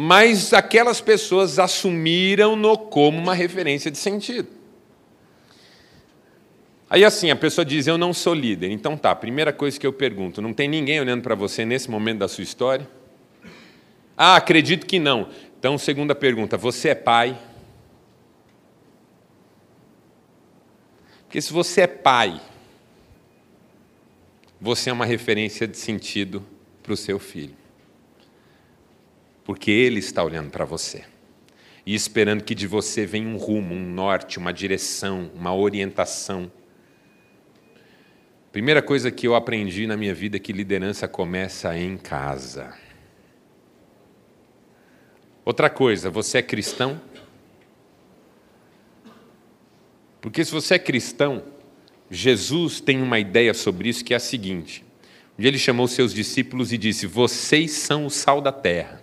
mas 0.01 0.53
aquelas 0.53 1.01
pessoas 1.01 1.59
assumiram-no 1.59 2.79
como 2.79 3.19
uma 3.19 3.35
referência 3.35 3.91
de 3.91 3.99
sentido. 3.99 4.47
Aí 6.91 7.05
assim, 7.05 7.31
a 7.31 7.37
pessoa 7.37 7.65
diz: 7.65 7.87
Eu 7.87 7.99
não 7.99 8.13
sou 8.13 8.35
líder. 8.35 8.71
Então 8.71 8.97
tá, 8.97 9.15
primeira 9.15 9.53
coisa 9.53 9.79
que 9.79 9.87
eu 9.87 9.93
pergunto: 9.93 10.41
não 10.41 10.53
tem 10.53 10.69
ninguém 10.69 11.01
olhando 11.01 11.23
para 11.23 11.35
você 11.35 11.65
nesse 11.65 11.91
momento 11.91 12.19
da 12.19 12.29
sua 12.29 12.45
história? 12.45 12.89
Ah, 14.17 14.37
acredito 14.37 14.87
que 14.87 14.99
não. 14.99 15.29
Então, 15.59 15.77
segunda 15.79 16.15
pergunta: 16.15 16.57
Você 16.57 16.91
é 16.91 16.95
pai? 16.95 17.39
Porque 21.25 21.43
se 21.43 21.53
você 21.53 21.83
é 21.83 21.87
pai, 21.87 22.41
você 24.61 24.89
é 24.89 24.93
uma 24.93 25.05
referência 25.05 25.69
de 25.69 25.77
sentido 25.77 26.43
para 26.83 26.93
o 26.95 26.97
seu 26.97 27.19
filho 27.19 27.55
porque 29.49 29.71
Ele 29.71 29.99
está 29.99 30.23
olhando 30.23 30.51
para 30.51 30.67
você 30.67 31.05
e 31.87 31.95
esperando 31.95 32.45
que 32.45 32.55
de 32.55 32.67
você 32.67 33.07
venha 33.07 33.27
um 33.27 33.39
rumo, 33.39 33.75
um 33.75 33.83
norte, 33.83 34.37
uma 34.37 34.53
direção, 34.53 35.31
uma 35.35 35.55
orientação. 35.55 36.53
Primeira 38.51 38.81
coisa 38.81 39.11
que 39.11 39.27
eu 39.27 39.35
aprendi 39.35 39.87
na 39.87 39.97
minha 39.97 40.15
vida 40.15 40.37
é 40.37 40.41
que 40.41 40.53
liderança 40.53 41.07
começa 41.07 41.77
em 41.77 41.99
casa. 41.99 42.75
Outra 45.45 45.69
coisa, 45.69 46.09
você 46.11 46.39
é 46.39 46.43
cristão? 46.43 47.01
Porque 50.21 50.45
se 50.45 50.51
você 50.51 50.75
é 50.75 50.79
cristão, 50.79 51.43
Jesus 52.11 52.81
tem 52.81 53.03
uma 53.03 53.19
ideia 53.19 53.53
sobre 53.53 53.89
isso 53.89 54.05
que 54.05 54.15
é 54.15 54.17
a 54.17 54.21
seguinte: 54.21 54.85
um 55.39 55.43
dia 55.43 55.51
ele 55.51 55.59
chamou 55.59 55.87
seus 55.87 56.13
discípulos 56.15 56.73
e 56.73 56.79
disse: 56.79 57.07
Vocês 57.07 57.73
são 57.73 58.07
o 58.07 58.11
sal 58.11 58.41
da 58.41 58.53
terra. 58.53 58.98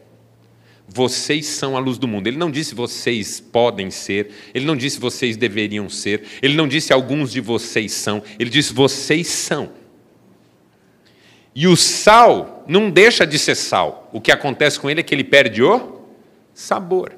Vocês 0.96 1.46
são 1.48 1.76
a 1.76 1.80
luz 1.82 1.98
do 1.98 2.08
mundo. 2.08 2.26
Ele 2.26 2.38
não 2.38 2.50
disse 2.50 2.74
vocês 2.74 3.42
podem 3.42 3.92
ser, 3.92 4.32
ele 4.54 4.64
não 4.64 4.78
disse 4.78 4.98
vocês 4.98 5.36
deveriam 5.36 5.90
ser, 5.90 6.24
ele 6.42 6.56
não 6.56 6.70
disse 6.70 6.94
alguns 6.94 7.34
de 7.34 7.42
vocês 7.42 7.92
são, 7.92 8.24
ele 8.40 8.50
disse 8.50 8.74
vocês 8.74 9.28
são. 9.28 9.72
E 11.54 11.68
o 11.68 11.76
sal 11.76 12.64
não 12.66 12.90
deixa 12.90 13.28
de 13.28 13.38
ser 13.38 13.56
sal. 13.56 14.10
O 14.14 14.22
que 14.22 14.32
acontece 14.32 14.80
com 14.80 14.90
ele 14.90 15.02
é 15.02 15.04
que 15.04 15.14
ele 15.14 15.26
perde 15.26 15.62
o 15.62 16.00
sabor. 16.54 17.12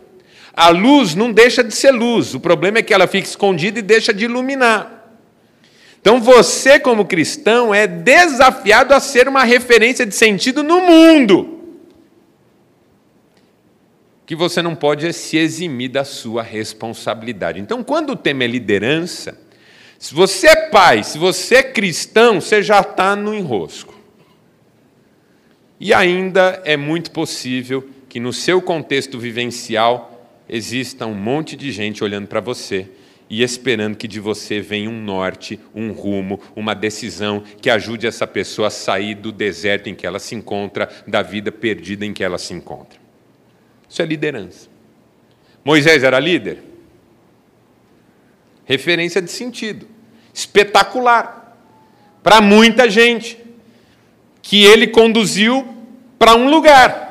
A 0.53 0.69
luz 0.69 1.13
não 1.13 1.31
deixa 1.31 1.63
de 1.63 1.75
ser 1.75 1.91
luz. 1.91 2.33
O 2.33 2.39
problema 2.39 2.79
é 2.79 2.81
que 2.81 2.95
ela 2.95 3.05
fica 3.05 3.27
escondida 3.27 3.77
e 3.77 3.83
deixa 3.83 4.11
de 4.11 4.25
iluminar. 4.25 5.07
Então 6.01 6.19
você, 6.19 6.79
como 6.79 7.05
cristão, 7.05 7.75
é 7.75 7.85
desafiado 7.85 8.95
a 8.95 8.99
ser 8.99 9.27
uma 9.27 9.43
referência 9.43 10.03
de 10.03 10.15
sentido 10.15 10.63
no 10.63 10.81
mundo 10.81 11.56
que 14.27 14.35
você 14.35 14.61
não 14.61 14.75
pode 14.75 15.11
se 15.13 15.37
eximir 15.37 15.89
da 15.89 16.03
sua 16.03 16.43
responsabilidade. 16.43 17.61
Então, 17.61 17.81
quando 17.81 18.09
o 18.09 18.15
tema 18.15 18.43
é 18.43 18.47
liderança, 18.47 19.39
se 19.97 20.13
você 20.13 20.47
é 20.47 20.69
pai, 20.69 21.01
se 21.01 21.17
você 21.17 21.55
é 21.55 21.63
cristão, 21.63 22.41
você 22.41 22.61
já 22.61 22.81
está 22.81 23.15
no 23.15 23.33
enrosco. 23.33 23.95
E 25.79 25.93
ainda 25.93 26.61
é 26.65 26.75
muito 26.75 27.09
possível 27.11 27.89
que 28.09 28.19
no 28.19 28.33
seu 28.33 28.61
contexto 28.61 29.17
vivencial 29.17 30.29
exista 30.49 31.05
um 31.05 31.15
monte 31.15 31.55
de 31.55 31.71
gente 31.71 32.03
olhando 32.03 32.27
para 32.27 32.41
você 32.41 32.89
e 33.29 33.41
esperando 33.41 33.95
que 33.95 34.09
de 34.09 34.19
você 34.19 34.59
venha 34.59 34.89
um 34.89 35.01
norte, 35.01 35.57
um 35.73 35.93
rumo, 35.93 36.41
uma 36.53 36.73
decisão 36.73 37.41
que 37.61 37.69
ajude 37.69 38.05
essa 38.05 38.27
pessoa 38.27 38.67
a 38.67 38.71
sair 38.71 39.15
do 39.15 39.31
deserto 39.31 39.87
em 39.87 39.95
que 39.95 40.05
ela 40.05 40.19
se 40.19 40.35
encontra, 40.35 40.89
da 41.07 41.21
vida 41.21 41.49
perdida 41.49 42.05
em 42.05 42.13
que 42.13 42.25
ela 42.25 42.37
se 42.37 42.53
encontra. 42.53 43.06
Isso 43.89 44.01
é 44.01 44.05
liderança. 44.05 44.67
Moisés 45.63 46.03
era 46.03 46.19
líder? 46.19 46.63
Referência 48.65 49.21
de 49.21 49.31
sentido. 49.31 49.87
Espetacular. 50.33 51.57
Para 52.21 52.41
muita 52.41 52.89
gente. 52.89 53.37
Que 54.41 54.63
ele 54.63 54.87
conduziu 54.87 55.67
para 56.17 56.35
um 56.35 56.49
lugar. 56.49 57.07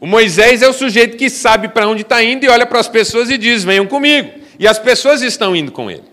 O 0.00 0.06
Moisés 0.06 0.62
é 0.62 0.68
o 0.68 0.72
sujeito 0.72 1.16
que 1.16 1.28
sabe 1.28 1.68
para 1.68 1.86
onde 1.86 2.02
está 2.02 2.22
indo 2.22 2.44
e 2.44 2.48
olha 2.48 2.66
para 2.66 2.80
as 2.80 2.88
pessoas 2.88 3.30
e 3.30 3.36
diz: 3.36 3.64
venham 3.64 3.86
comigo. 3.86 4.32
E 4.58 4.66
as 4.66 4.78
pessoas 4.78 5.20
estão 5.20 5.54
indo 5.54 5.70
com 5.70 5.90
ele. 5.90 6.04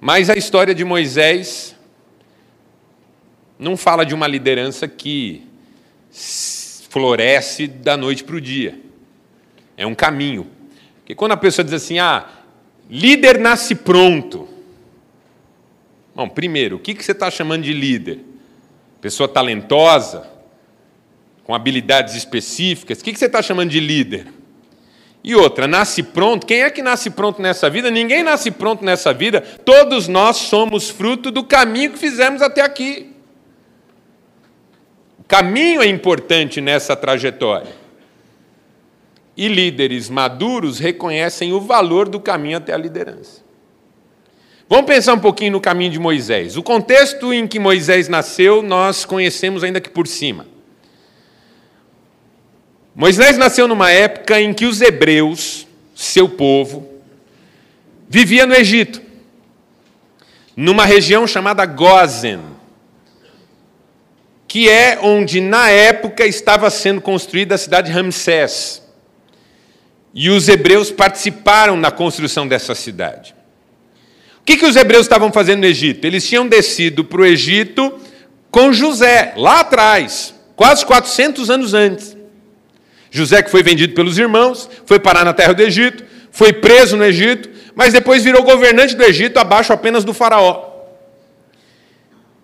Mas 0.00 0.30
a 0.30 0.34
história 0.34 0.74
de 0.74 0.84
Moisés 0.84 1.74
não 3.58 3.76
fala 3.76 4.04
de 4.04 4.14
uma 4.14 4.26
liderança 4.26 4.86
que 4.86 5.46
floresce 6.88 7.66
da 7.66 7.96
noite 7.96 8.24
para 8.24 8.36
o 8.36 8.40
dia. 8.40 8.78
É 9.76 9.86
um 9.86 9.94
caminho. 9.94 10.46
Porque 10.98 11.14
quando 11.14 11.32
a 11.32 11.36
pessoa 11.36 11.64
diz 11.64 11.74
assim, 11.74 11.98
ah, 11.98 12.26
líder 12.88 13.38
nasce 13.38 13.74
pronto. 13.74 14.48
Bom, 16.14 16.28
primeiro, 16.28 16.76
o 16.76 16.78
que 16.78 16.94
você 16.94 17.12
está 17.12 17.30
chamando 17.30 17.62
de 17.62 17.72
líder? 17.72 18.20
Pessoa 19.00 19.28
talentosa, 19.28 20.26
com 21.44 21.54
habilidades 21.54 22.14
específicas, 22.14 23.00
o 23.00 23.04
que 23.04 23.14
você 23.14 23.26
está 23.26 23.42
chamando 23.42 23.70
de 23.70 23.80
líder? 23.80 24.26
E 25.22 25.34
outra, 25.34 25.66
nasce 25.66 26.04
pronto. 26.04 26.46
Quem 26.46 26.62
é 26.62 26.70
que 26.70 26.80
nasce 26.80 27.10
pronto 27.10 27.42
nessa 27.42 27.68
vida? 27.68 27.90
Ninguém 27.90 28.22
nasce 28.22 28.50
pronto 28.50 28.84
nessa 28.84 29.12
vida. 29.12 29.40
Todos 29.40 30.06
nós 30.06 30.36
somos 30.36 30.88
fruto 30.88 31.32
do 31.32 31.42
caminho 31.42 31.90
que 31.90 31.98
fizemos 31.98 32.40
até 32.40 32.62
aqui. 32.62 33.15
Caminho 35.28 35.82
é 35.82 35.86
importante 35.86 36.60
nessa 36.60 36.94
trajetória. 36.94 37.74
E 39.36 39.48
líderes 39.48 40.08
maduros 40.08 40.78
reconhecem 40.78 41.52
o 41.52 41.60
valor 41.60 42.08
do 42.08 42.20
caminho 42.20 42.58
até 42.58 42.72
a 42.72 42.78
liderança. 42.78 43.44
Vamos 44.68 44.86
pensar 44.86 45.14
um 45.14 45.18
pouquinho 45.18 45.52
no 45.52 45.60
caminho 45.60 45.92
de 45.92 45.98
Moisés. 45.98 46.56
O 46.56 46.62
contexto 46.62 47.32
em 47.32 47.46
que 47.46 47.58
Moisés 47.58 48.08
nasceu, 48.08 48.62
nós 48.62 49.04
conhecemos 49.04 49.62
ainda 49.62 49.80
que 49.80 49.90
por 49.90 50.06
cima. 50.06 50.46
Moisés 52.94 53.36
nasceu 53.36 53.68
numa 53.68 53.90
época 53.90 54.40
em 54.40 54.54
que 54.54 54.64
os 54.64 54.80
hebreus, 54.80 55.66
seu 55.94 56.28
povo, 56.28 56.88
vivia 58.08 58.46
no 58.46 58.54
Egito, 58.54 59.02
numa 60.56 60.86
região 60.86 61.26
chamada 61.26 61.66
Gozen, 61.66 62.55
que 64.48 64.68
é 64.68 64.98
onde 65.02 65.40
na 65.40 65.70
época 65.70 66.24
estava 66.24 66.70
sendo 66.70 67.00
construída 67.00 67.54
a 67.54 67.58
cidade 67.58 67.88
de 67.88 67.92
Ramsés. 67.92 68.82
E 70.14 70.30
os 70.30 70.48
hebreus 70.48 70.90
participaram 70.90 71.76
na 71.76 71.90
construção 71.90 72.46
dessa 72.46 72.74
cidade. 72.74 73.34
O 74.40 74.44
que, 74.46 74.56
que 74.56 74.66
os 74.66 74.76
hebreus 74.76 75.02
estavam 75.02 75.32
fazendo 75.32 75.60
no 75.60 75.66
Egito? 75.66 76.06
Eles 76.06 76.26
tinham 76.26 76.46
descido 76.46 77.04
para 77.04 77.20
o 77.20 77.26
Egito 77.26 78.00
com 78.50 78.72
José, 78.72 79.34
lá 79.36 79.60
atrás, 79.60 80.34
quase 80.54 80.86
400 80.86 81.50
anos 81.50 81.74
antes. 81.74 82.16
José, 83.10 83.42
que 83.42 83.50
foi 83.50 83.62
vendido 83.62 83.94
pelos 83.94 84.16
irmãos, 84.18 84.70
foi 84.86 84.98
parar 84.98 85.24
na 85.24 85.32
terra 85.32 85.52
do 85.52 85.62
Egito, 85.62 86.04
foi 86.30 86.52
preso 86.52 86.96
no 86.96 87.04
Egito, 87.04 87.50
mas 87.74 87.92
depois 87.92 88.22
virou 88.22 88.42
governante 88.42 88.94
do 88.94 89.02
Egito, 89.02 89.38
abaixo 89.38 89.72
apenas 89.72 90.04
do 90.04 90.14
Faraó. 90.14 90.75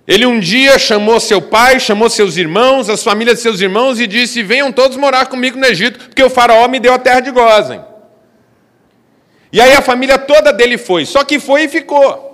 Ele 0.07 0.27
um 0.27 0.41
dia 0.41 0.79
chamou 0.79 1.21
seu 1.21 1.41
pai, 1.41 1.79
chamou 1.79 2.11
seus 2.11 2.37
irmãos, 2.37 2.89
as 2.89 3.05
famílias 3.05 3.37
de 3.37 3.43
seus 3.43 3.61
irmãos 3.61 4.01
e 4.01 4.07
disse: 4.07 4.43
Venham 4.43 4.73
todos 4.73 4.97
morar 4.97 5.27
comigo 5.27 5.59
no 5.59 5.65
Egito, 5.65 5.99
porque 6.07 6.23
o 6.23 6.31
Faraó 6.31 6.67
me 6.67 6.81
deu 6.81 6.93
a 6.93 6.99
terra 6.99 7.21
de 7.21 7.31
Gozem. 7.31 7.81
E 9.53 9.61
aí 9.61 9.73
a 9.75 9.83
família 9.83 10.19
toda 10.19 10.53
dele 10.53 10.77
foi, 10.77 11.05
só 11.05 11.23
que 11.23 11.39
foi 11.39 11.65
e 11.65 11.69
ficou. 11.69 12.31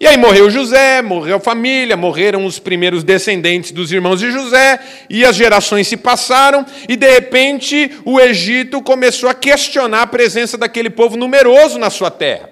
E 0.00 0.06
aí 0.06 0.16
morreu 0.16 0.50
José, 0.50 1.02
morreu 1.02 1.36
a 1.36 1.40
família, 1.40 1.96
morreram 1.96 2.44
os 2.46 2.58
primeiros 2.58 3.04
descendentes 3.04 3.70
dos 3.70 3.92
irmãos 3.92 4.18
de 4.18 4.32
José, 4.32 4.80
e 5.10 5.24
as 5.24 5.36
gerações 5.36 5.86
se 5.86 5.96
passaram, 5.96 6.64
e 6.88 6.96
de 6.96 7.08
repente 7.08 7.98
o 8.04 8.18
Egito 8.18 8.80
começou 8.82 9.28
a 9.28 9.34
questionar 9.34 10.02
a 10.02 10.06
presença 10.06 10.56
daquele 10.56 10.90
povo 10.90 11.16
numeroso 11.16 11.78
na 11.78 11.90
sua 11.90 12.10
terra. 12.10 12.50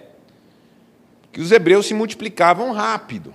Que 1.32 1.40
os 1.40 1.50
hebreus 1.50 1.86
se 1.86 1.94
multiplicavam 1.94 2.70
rápido. 2.70 3.34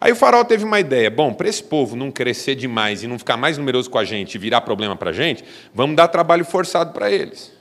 Aí 0.00 0.12
o 0.12 0.16
faraó 0.16 0.44
teve 0.44 0.64
uma 0.64 0.78
ideia: 0.78 1.10
bom, 1.10 1.32
para 1.32 1.48
esse 1.48 1.62
povo 1.62 1.96
não 1.96 2.10
crescer 2.10 2.54
demais 2.54 3.02
e 3.02 3.06
não 3.06 3.18
ficar 3.18 3.36
mais 3.36 3.56
numeroso 3.58 3.90
com 3.90 3.98
a 3.98 4.04
gente 4.04 4.34
e 4.34 4.38
virar 4.38 4.60
problema 4.60 4.96
para 4.96 5.10
a 5.10 5.12
gente, 5.12 5.44
vamos 5.74 5.96
dar 5.96 6.08
trabalho 6.08 6.44
forçado 6.44 6.92
para 6.92 7.10
eles. 7.10 7.54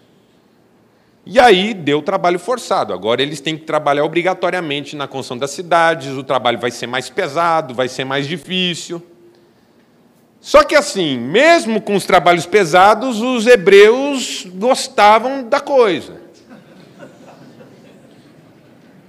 E 1.25 1.39
aí 1.39 1.73
deu 1.73 2.01
trabalho 2.03 2.37
forçado. 2.37 2.93
Agora 2.93 3.21
eles 3.21 3.41
têm 3.41 3.57
que 3.57 3.63
trabalhar 3.63 4.03
obrigatoriamente 4.03 4.95
na 4.95 5.07
construção 5.07 5.37
das 5.37 5.51
cidades, 5.51 6.11
o 6.11 6.23
trabalho 6.23 6.59
vai 6.59 6.69
ser 6.69 6.85
mais 6.85 7.09
pesado, 7.09 7.73
vai 7.73 7.87
ser 7.87 8.03
mais 8.03 8.27
difícil. 8.27 9.01
Só 10.39 10.63
que 10.63 10.75
assim, 10.75 11.17
mesmo 11.17 11.81
com 11.81 11.95
os 11.95 12.05
trabalhos 12.05 12.45
pesados, 12.45 13.19
os 13.19 13.47
hebreus 13.47 14.45
gostavam 14.53 15.43
da 15.49 15.59
coisa. 15.59 16.24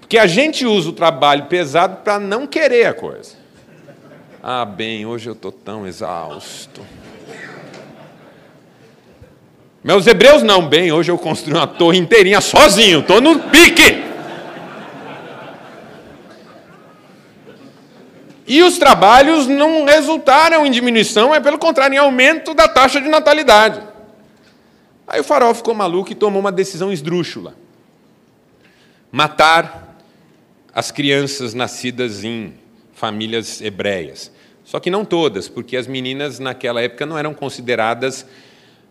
Porque 0.07 0.19
a 0.19 0.27
gente 0.29 0.65
usa 0.65 0.91
o 0.91 0.93
trabalho 0.93 1.47
pesado 1.47 1.97
para 1.97 2.17
não 2.21 2.47
querer 2.47 2.87
a 2.87 2.95
coisa. 2.95 3.35
Ah, 4.41 4.65
bem, 4.65 5.05
hoje 5.05 5.29
eu 5.29 5.33
estou 5.33 5.51
tão 5.51 5.85
exausto. 5.85 6.81
Meus 9.83 10.07
hebreus 10.07 10.45
não, 10.45 10.69
bem, 10.69 10.93
hoje 10.93 11.11
eu 11.11 11.19
construí 11.19 11.53
uma 11.53 11.67
torre 11.67 11.99
inteirinha 11.99 12.41
sozinho, 12.41 13.01
estou 13.01 13.21
no 13.21 13.41
pique. 13.51 14.05
E 18.47 18.63
os 18.63 18.79
trabalhos 18.79 19.49
não 19.49 19.85
resultaram 19.87 20.65
em 20.65 20.71
diminuição, 20.71 21.35
é 21.35 21.41
pelo 21.41 21.59
contrário, 21.59 21.97
em 21.97 21.99
aumento 21.99 22.55
da 22.55 22.69
taxa 22.69 23.01
de 23.01 23.09
natalidade. 23.09 23.83
Aí 25.05 25.19
o 25.19 25.25
farol 25.25 25.53
ficou 25.53 25.75
maluco 25.75 26.13
e 26.13 26.15
tomou 26.15 26.39
uma 26.39 26.53
decisão 26.53 26.93
esdrúxula: 26.93 27.57
matar 29.11 29.86
as 30.77 30.91
crianças 30.91 31.55
nascidas 31.55 32.23
em 32.23 32.53
famílias 32.93 33.63
hebreias. 33.63 34.31
Só 34.63 34.79
que 34.79 34.91
não 34.91 35.07
todas, 35.07 35.49
porque 35.49 35.75
as 35.75 35.87
meninas 35.87 36.39
naquela 36.39 36.83
época 36.83 37.07
não 37.07 37.17
eram 37.17 37.33
consideradas 37.33 38.27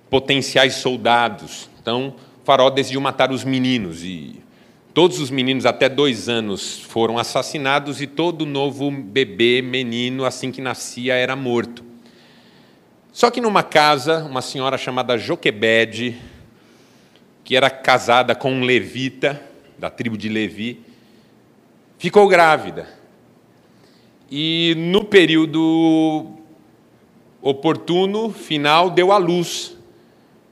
potenciais 0.09 0.73
soldados. 0.77 1.69
Então, 1.79 2.15
o 2.41 2.43
faraó 2.43 2.71
decidiu 2.71 2.99
matar 2.99 3.31
os 3.31 3.43
meninos 3.43 4.03
e 4.03 4.41
todos 4.95 5.19
os 5.19 5.29
meninos 5.29 5.63
até 5.63 5.87
dois 5.87 6.27
anos 6.27 6.79
foram 6.79 7.19
assassinados 7.19 8.01
e 8.01 8.07
todo 8.07 8.47
novo 8.47 8.89
bebê, 8.89 9.61
menino, 9.61 10.25
assim 10.25 10.51
que 10.51 10.61
nascia, 10.61 11.13
era 11.13 11.35
morto. 11.35 11.83
Só 13.11 13.29
que 13.29 13.39
numa 13.39 13.61
casa, 13.61 14.23
uma 14.23 14.41
senhora 14.41 14.79
chamada 14.79 15.19
Joquebede, 15.19 16.17
que 17.43 17.55
era 17.55 17.69
casada 17.69 18.33
com 18.33 18.51
um 18.51 18.63
levita, 18.63 19.39
da 19.77 19.91
tribo 19.91 20.17
de 20.17 20.29
Levi, 20.29 20.84
ficou 21.97 22.27
grávida. 22.27 22.87
E 24.29 24.73
no 24.77 25.05
período 25.05 26.27
oportuno, 27.41 28.31
final, 28.31 28.89
deu 28.89 29.11
à 29.11 29.17
luz 29.17 29.75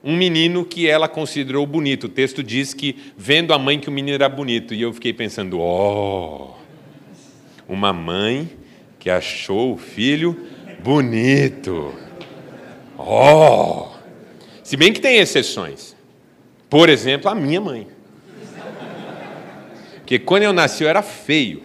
um 0.04 0.14
menino 0.14 0.66
que 0.66 0.86
ela 0.86 1.08
considerou 1.08 1.66
bonito. 1.66 2.04
O 2.04 2.08
texto 2.10 2.42
diz 2.42 2.74
que, 2.74 2.96
vendo 3.16 3.54
a 3.54 3.58
mãe, 3.58 3.80
que 3.80 3.88
o 3.88 3.92
menino 3.92 4.14
era 4.14 4.28
bonito. 4.28 4.74
E 4.74 4.82
eu 4.82 4.92
fiquei 4.92 5.14
pensando: 5.14 5.58
oh, 5.58 6.50
uma 7.66 7.92
mãe 7.92 8.50
que 8.98 9.08
achou 9.08 9.72
o 9.72 9.78
filho 9.78 10.36
bonito. 10.82 11.94
Oh! 12.98 13.88
Se 14.62 14.76
bem 14.76 14.92
que 14.92 15.00
tem 15.00 15.16
exceções. 15.16 15.96
Por 16.68 16.88
exemplo, 16.88 17.30
a 17.30 17.34
minha 17.34 17.60
mãe. 17.60 17.86
Porque 20.04 20.18
quando 20.18 20.42
eu 20.42 20.52
nasci 20.52 20.84
eu 20.84 20.90
era 20.90 21.00
feio. 21.00 21.62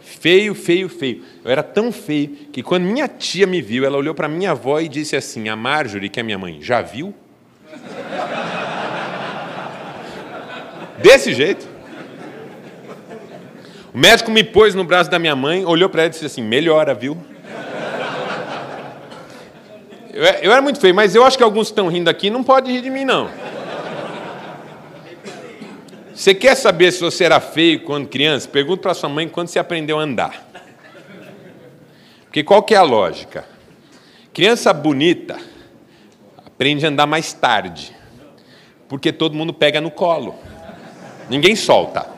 Feio, 0.00 0.52
feio, 0.52 0.88
feio. 0.88 1.22
Eu 1.44 1.50
era 1.52 1.62
tão 1.62 1.92
feio 1.92 2.28
que 2.52 2.60
quando 2.60 2.82
minha 2.82 3.06
tia 3.06 3.46
me 3.46 3.62
viu, 3.62 3.84
ela 3.84 3.96
olhou 3.96 4.14
para 4.14 4.26
minha 4.28 4.50
avó 4.50 4.80
e 4.80 4.88
disse 4.88 5.14
assim: 5.14 5.48
A 5.48 5.54
Marjorie, 5.54 6.08
que 6.08 6.18
é 6.18 6.24
minha 6.24 6.38
mãe, 6.38 6.58
já 6.60 6.82
viu? 6.82 7.14
Desse 10.98 11.32
jeito. 11.32 11.68
O 13.94 13.98
médico 13.98 14.30
me 14.32 14.42
pôs 14.42 14.74
no 14.74 14.82
braço 14.82 15.08
da 15.08 15.18
minha 15.18 15.36
mãe, 15.36 15.64
olhou 15.64 15.88
para 15.88 16.02
ela 16.02 16.08
e 16.08 16.10
disse 16.10 16.26
assim: 16.26 16.42
melhora, 16.42 16.94
viu? 16.94 17.16
Eu, 20.12 20.50
era 20.50 20.60
muito 20.60 20.80
feio, 20.80 20.94
mas 20.94 21.14
eu 21.14 21.24
acho 21.24 21.38
que 21.38 21.44
alguns 21.44 21.68
estão 21.68 21.86
rindo 21.88 22.10
aqui, 22.10 22.28
não 22.28 22.42
pode 22.42 22.72
rir 22.72 22.80
de 22.80 22.90
mim, 22.90 23.04
não. 23.04 23.30
Você 26.26 26.34
quer 26.34 26.56
saber 26.56 26.90
se 26.90 26.98
você 27.00 27.22
era 27.22 27.38
feio 27.38 27.84
quando 27.84 28.08
criança? 28.08 28.48
Pergunta 28.48 28.82
para 28.82 28.94
sua 28.94 29.08
mãe 29.08 29.28
quando 29.28 29.46
você 29.46 29.60
aprendeu 29.60 29.96
a 29.96 30.02
andar. 30.02 30.44
Porque 32.24 32.42
qual 32.42 32.64
que 32.64 32.74
é 32.74 32.76
a 32.76 32.82
lógica? 32.82 33.44
Criança 34.34 34.72
bonita 34.72 35.38
aprende 36.44 36.84
a 36.84 36.88
andar 36.88 37.06
mais 37.06 37.32
tarde, 37.32 37.94
porque 38.88 39.12
todo 39.12 39.36
mundo 39.36 39.54
pega 39.54 39.80
no 39.80 39.88
colo. 39.88 40.34
Ninguém 41.30 41.54
solta. 41.54 42.08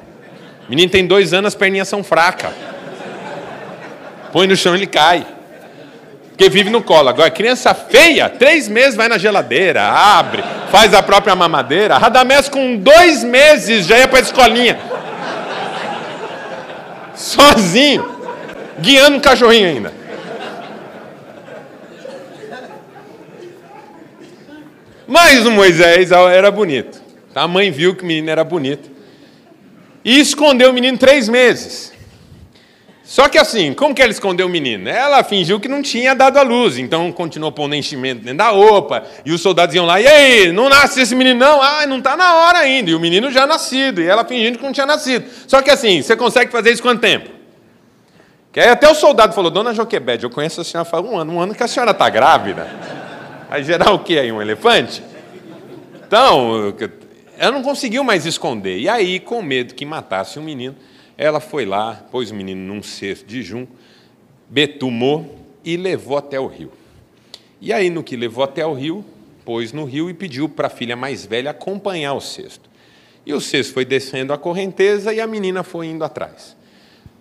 Menino 0.70 0.90
tem 0.90 1.06
dois 1.06 1.34
anos, 1.34 1.48
as 1.48 1.54
perninhas 1.54 1.88
são 1.88 2.02
fracas. 2.02 2.54
Põe 4.32 4.46
no 4.46 4.56
chão, 4.56 4.74
ele 4.74 4.86
cai. 4.86 5.26
Porque 6.38 6.48
vive 6.48 6.70
no 6.70 6.80
colo. 6.80 7.08
Agora, 7.08 7.28
criança 7.32 7.74
feia, 7.74 8.28
três 8.28 8.68
meses 8.68 8.94
vai 8.94 9.08
na 9.08 9.18
geladeira, 9.18 9.82
abre, 9.82 10.44
faz 10.70 10.94
a 10.94 11.02
própria 11.02 11.34
mamadeira. 11.34 11.98
Radamés, 11.98 12.48
com 12.48 12.76
dois 12.76 13.24
meses, 13.24 13.86
já 13.86 13.98
ia 13.98 14.06
para 14.06 14.20
a 14.20 14.22
escolinha. 14.22 14.78
Sozinho, 17.12 18.08
guiando 18.78 19.16
um 19.16 19.20
cachorrinho 19.20 19.68
ainda. 19.68 19.92
Mas 25.08 25.44
o 25.44 25.50
Moisés 25.50 26.12
era 26.12 26.52
bonito. 26.52 27.02
A 27.34 27.48
mãe 27.48 27.72
viu 27.72 27.96
que 27.96 28.04
o 28.04 28.06
menino 28.06 28.30
era 28.30 28.44
bonito. 28.44 28.88
E 30.04 30.20
escondeu 30.20 30.70
o 30.70 30.72
menino 30.72 30.96
três 30.98 31.28
meses. 31.28 31.92
Só 33.08 33.26
que 33.26 33.38
assim, 33.38 33.72
como 33.72 33.94
que 33.94 34.02
ela 34.02 34.12
escondeu 34.12 34.46
o 34.46 34.50
menino? 34.50 34.86
Ela 34.86 35.24
fingiu 35.24 35.58
que 35.58 35.66
não 35.66 35.80
tinha 35.80 36.14
dado 36.14 36.36
a 36.36 36.42
luz, 36.42 36.76
então 36.76 37.10
continuou 37.10 37.50
pondo 37.50 37.74
enchimento 37.74 38.20
dentro 38.20 38.36
da 38.36 38.50
roupa, 38.50 39.02
e 39.24 39.32
os 39.32 39.40
soldados 39.40 39.74
iam 39.74 39.86
lá, 39.86 39.98
e 39.98 40.06
aí, 40.06 40.52
não 40.52 40.68
nasce 40.68 41.00
esse 41.00 41.14
menino 41.14 41.40
não? 41.40 41.62
Ah, 41.62 41.86
não 41.86 41.96
está 41.96 42.18
na 42.18 42.36
hora 42.36 42.58
ainda, 42.58 42.90
e 42.90 42.94
o 42.94 43.00
menino 43.00 43.30
já 43.30 43.46
nascido, 43.46 44.02
e 44.02 44.06
ela 44.06 44.26
fingindo 44.26 44.58
que 44.58 44.64
não 44.64 44.74
tinha 44.74 44.84
nascido. 44.84 45.24
Só 45.46 45.62
que 45.62 45.70
assim, 45.70 46.02
você 46.02 46.14
consegue 46.14 46.52
fazer 46.52 46.70
isso 46.70 46.82
quanto 46.82 47.00
tempo? 47.00 47.30
Que 48.52 48.60
aí 48.60 48.68
até 48.68 48.86
o 48.86 48.94
soldado 48.94 49.32
falou, 49.32 49.50
dona 49.50 49.72
Joquebede, 49.72 50.24
eu 50.24 50.30
conheço 50.30 50.60
a 50.60 50.64
senhora 50.64 50.84
faz 50.84 51.02
um 51.02 51.16
ano, 51.16 51.32
um 51.32 51.40
ano 51.40 51.54
que 51.54 51.62
a 51.62 51.66
senhora 51.66 51.92
está 51.92 52.10
grávida. 52.10 52.68
Vai 53.48 53.64
gerar 53.64 53.90
o 53.90 54.00
que 54.00 54.18
aí, 54.18 54.30
um 54.30 54.42
elefante? 54.42 55.02
Então, 56.06 56.74
ela 57.38 57.52
não 57.52 57.62
conseguiu 57.62 58.04
mais 58.04 58.26
esconder, 58.26 58.78
e 58.78 58.86
aí, 58.86 59.18
com 59.18 59.40
medo 59.40 59.72
que 59.72 59.86
matasse 59.86 60.38
o 60.38 60.42
menino, 60.42 60.76
ela 61.18 61.40
foi 61.40 61.66
lá, 61.66 62.06
pôs 62.12 62.30
o 62.30 62.34
menino 62.34 62.62
num 62.72 62.80
cesto 62.80 63.26
de 63.26 63.42
jum, 63.42 63.66
betumou 64.48 65.36
e 65.64 65.76
levou 65.76 66.16
até 66.16 66.38
o 66.38 66.46
rio. 66.46 66.70
E 67.60 67.72
aí, 67.72 67.90
no 67.90 68.04
que 68.04 68.16
levou 68.16 68.44
até 68.44 68.64
o 68.64 68.72
rio, 68.72 69.04
pôs 69.44 69.72
no 69.72 69.84
rio 69.84 70.08
e 70.08 70.14
pediu 70.14 70.48
para 70.48 70.68
a 70.68 70.70
filha 70.70 70.94
mais 70.94 71.26
velha 71.26 71.50
acompanhar 71.50 72.14
o 72.14 72.20
cesto. 72.20 72.70
E 73.26 73.34
o 73.34 73.40
cesto 73.40 73.74
foi 73.74 73.84
descendo 73.84 74.32
a 74.32 74.38
correnteza 74.38 75.12
e 75.12 75.20
a 75.20 75.26
menina 75.26 75.64
foi 75.64 75.88
indo 75.88 76.04
atrás. 76.04 76.56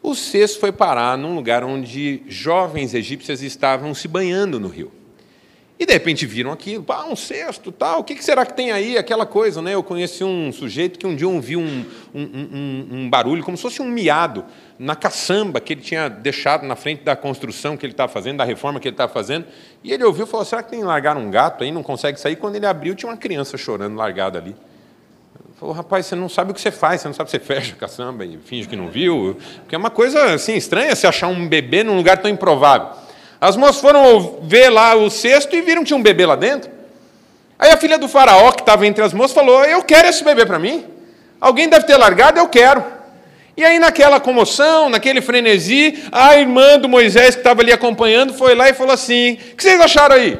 O 0.03 0.13
cesto 0.13 0.59
foi 0.59 0.71
parar 0.71 1.17
num 1.17 1.35
lugar 1.35 1.63
onde 1.63 2.21
jovens 2.27 2.93
egípcias 2.93 3.41
estavam 3.41 3.95
se 3.95 4.07
banhando 4.07 4.59
no 4.59 4.67
rio. 4.67 4.91
E 5.79 5.85
de 5.85 5.93
repente 5.93 6.25
viram 6.25 6.51
aquilo, 6.51 6.83
ah, 6.89 7.05
um 7.05 7.15
cesto, 7.15 7.71
tal, 7.71 7.99
o 7.99 8.03
que 8.03 8.19
será 8.23 8.43
que 8.43 8.53
tem 8.53 8.71
aí? 8.71 8.97
Aquela 8.97 9.27
coisa, 9.27 9.61
né? 9.61 9.75
Eu 9.75 9.83
conheci 9.83 10.23
um 10.23 10.51
sujeito 10.51 10.97
que 10.97 11.05
um 11.05 11.15
dia 11.15 11.29
ouviu 11.29 11.59
um, 11.59 11.85
um, 12.15 12.21
um, 12.23 12.87
um 12.91 13.09
barulho, 13.09 13.43
como 13.43 13.55
se 13.55 13.61
fosse 13.61 13.79
um 13.79 13.85
miado, 13.85 14.43
na 14.79 14.95
caçamba 14.95 15.59
que 15.61 15.73
ele 15.73 15.81
tinha 15.81 16.09
deixado 16.09 16.65
na 16.65 16.75
frente 16.75 17.03
da 17.03 17.15
construção 17.15 17.77
que 17.77 17.85
ele 17.85 17.93
estava 17.93 18.11
fazendo, 18.11 18.37
da 18.37 18.43
reforma 18.43 18.79
que 18.79 18.87
ele 18.87 18.95
estava 18.95 19.13
fazendo. 19.13 19.45
E 19.83 19.93
ele 19.93 20.03
ouviu 20.03 20.25
e 20.25 20.27
falou: 20.27 20.43
será 20.43 20.63
que 20.63 20.71
tem 20.71 20.83
largar 20.83 21.15
um 21.15 21.29
gato 21.29 21.63
aí? 21.63 21.71
Não 21.71 21.83
consegue 21.83 22.19
sair. 22.19 22.37
Quando 22.37 22.55
ele 22.55 22.65
abriu, 22.65 22.95
tinha 22.95 23.11
uma 23.11 23.17
criança 23.17 23.55
chorando 23.55 23.95
largada 23.95 24.39
ali. 24.39 24.55
Ele 25.45 25.53
falou: 25.59 25.75
rapaz, 25.75 26.07
você 26.07 26.15
não 26.15 26.27
sabe 26.27 26.49
o 26.49 26.53
que 26.55 26.61
você 26.61 26.71
faz, 26.71 27.01
você 27.01 27.07
não 27.07 27.13
sabe 27.13 27.29
se 27.29 27.37
você 27.37 27.43
fecha 27.43 27.73
a 27.73 27.77
caçamba 27.77 28.25
e 28.25 28.39
finge 28.39 28.67
que 28.67 28.75
não 28.75 28.89
viu. 28.89 29.37
Porque 29.59 29.75
é 29.75 29.77
uma 29.77 29.91
coisa 29.91 30.33
assim 30.33 30.55
estranha 30.55 30.95
se 30.95 31.05
achar 31.05 31.27
um 31.27 31.47
bebê 31.47 31.83
num 31.83 31.95
lugar 31.95 32.17
tão 32.17 32.31
improvável. 32.31 33.05
As 33.39 33.55
moças 33.55 33.79
foram 33.79 34.39
ver 34.43 34.69
lá 34.69 34.95
o 34.95 35.09
cesto 35.09 35.55
e 35.55 35.61
viram 35.61 35.81
que 35.81 35.87
tinha 35.87 35.97
um 35.97 36.01
bebê 36.01 36.25
lá 36.25 36.35
dentro. 36.35 36.71
Aí 37.59 37.71
a 37.71 37.77
filha 37.77 37.97
do 37.97 38.07
faraó, 38.07 38.51
que 38.51 38.61
estava 38.61 38.85
entre 38.85 39.03
as 39.03 39.13
moças, 39.13 39.33
falou: 39.33 39.63
Eu 39.65 39.83
quero 39.83 40.07
esse 40.07 40.23
bebê 40.23 40.45
para 40.45 40.59
mim. 40.59 40.85
Alguém 41.39 41.69
deve 41.69 41.85
ter 41.85 41.97
largado, 41.97 42.39
eu 42.39 42.47
quero. 42.47 42.83
E 43.55 43.63
aí, 43.63 43.79
naquela 43.79 44.19
comoção, 44.19 44.89
naquele 44.89 45.19
frenesi, 45.19 46.03
a 46.11 46.37
irmã 46.37 46.77
do 46.77 46.87
Moisés, 46.87 47.33
que 47.33 47.41
estava 47.41 47.61
ali 47.61 47.71
acompanhando, 47.71 48.33
foi 48.33 48.53
lá 48.53 48.69
e 48.69 48.73
falou 48.73 48.93
assim: 48.93 49.33
O 49.33 49.55
que 49.55 49.63
vocês 49.63 49.81
acharam 49.81 50.15
aí? 50.15 50.39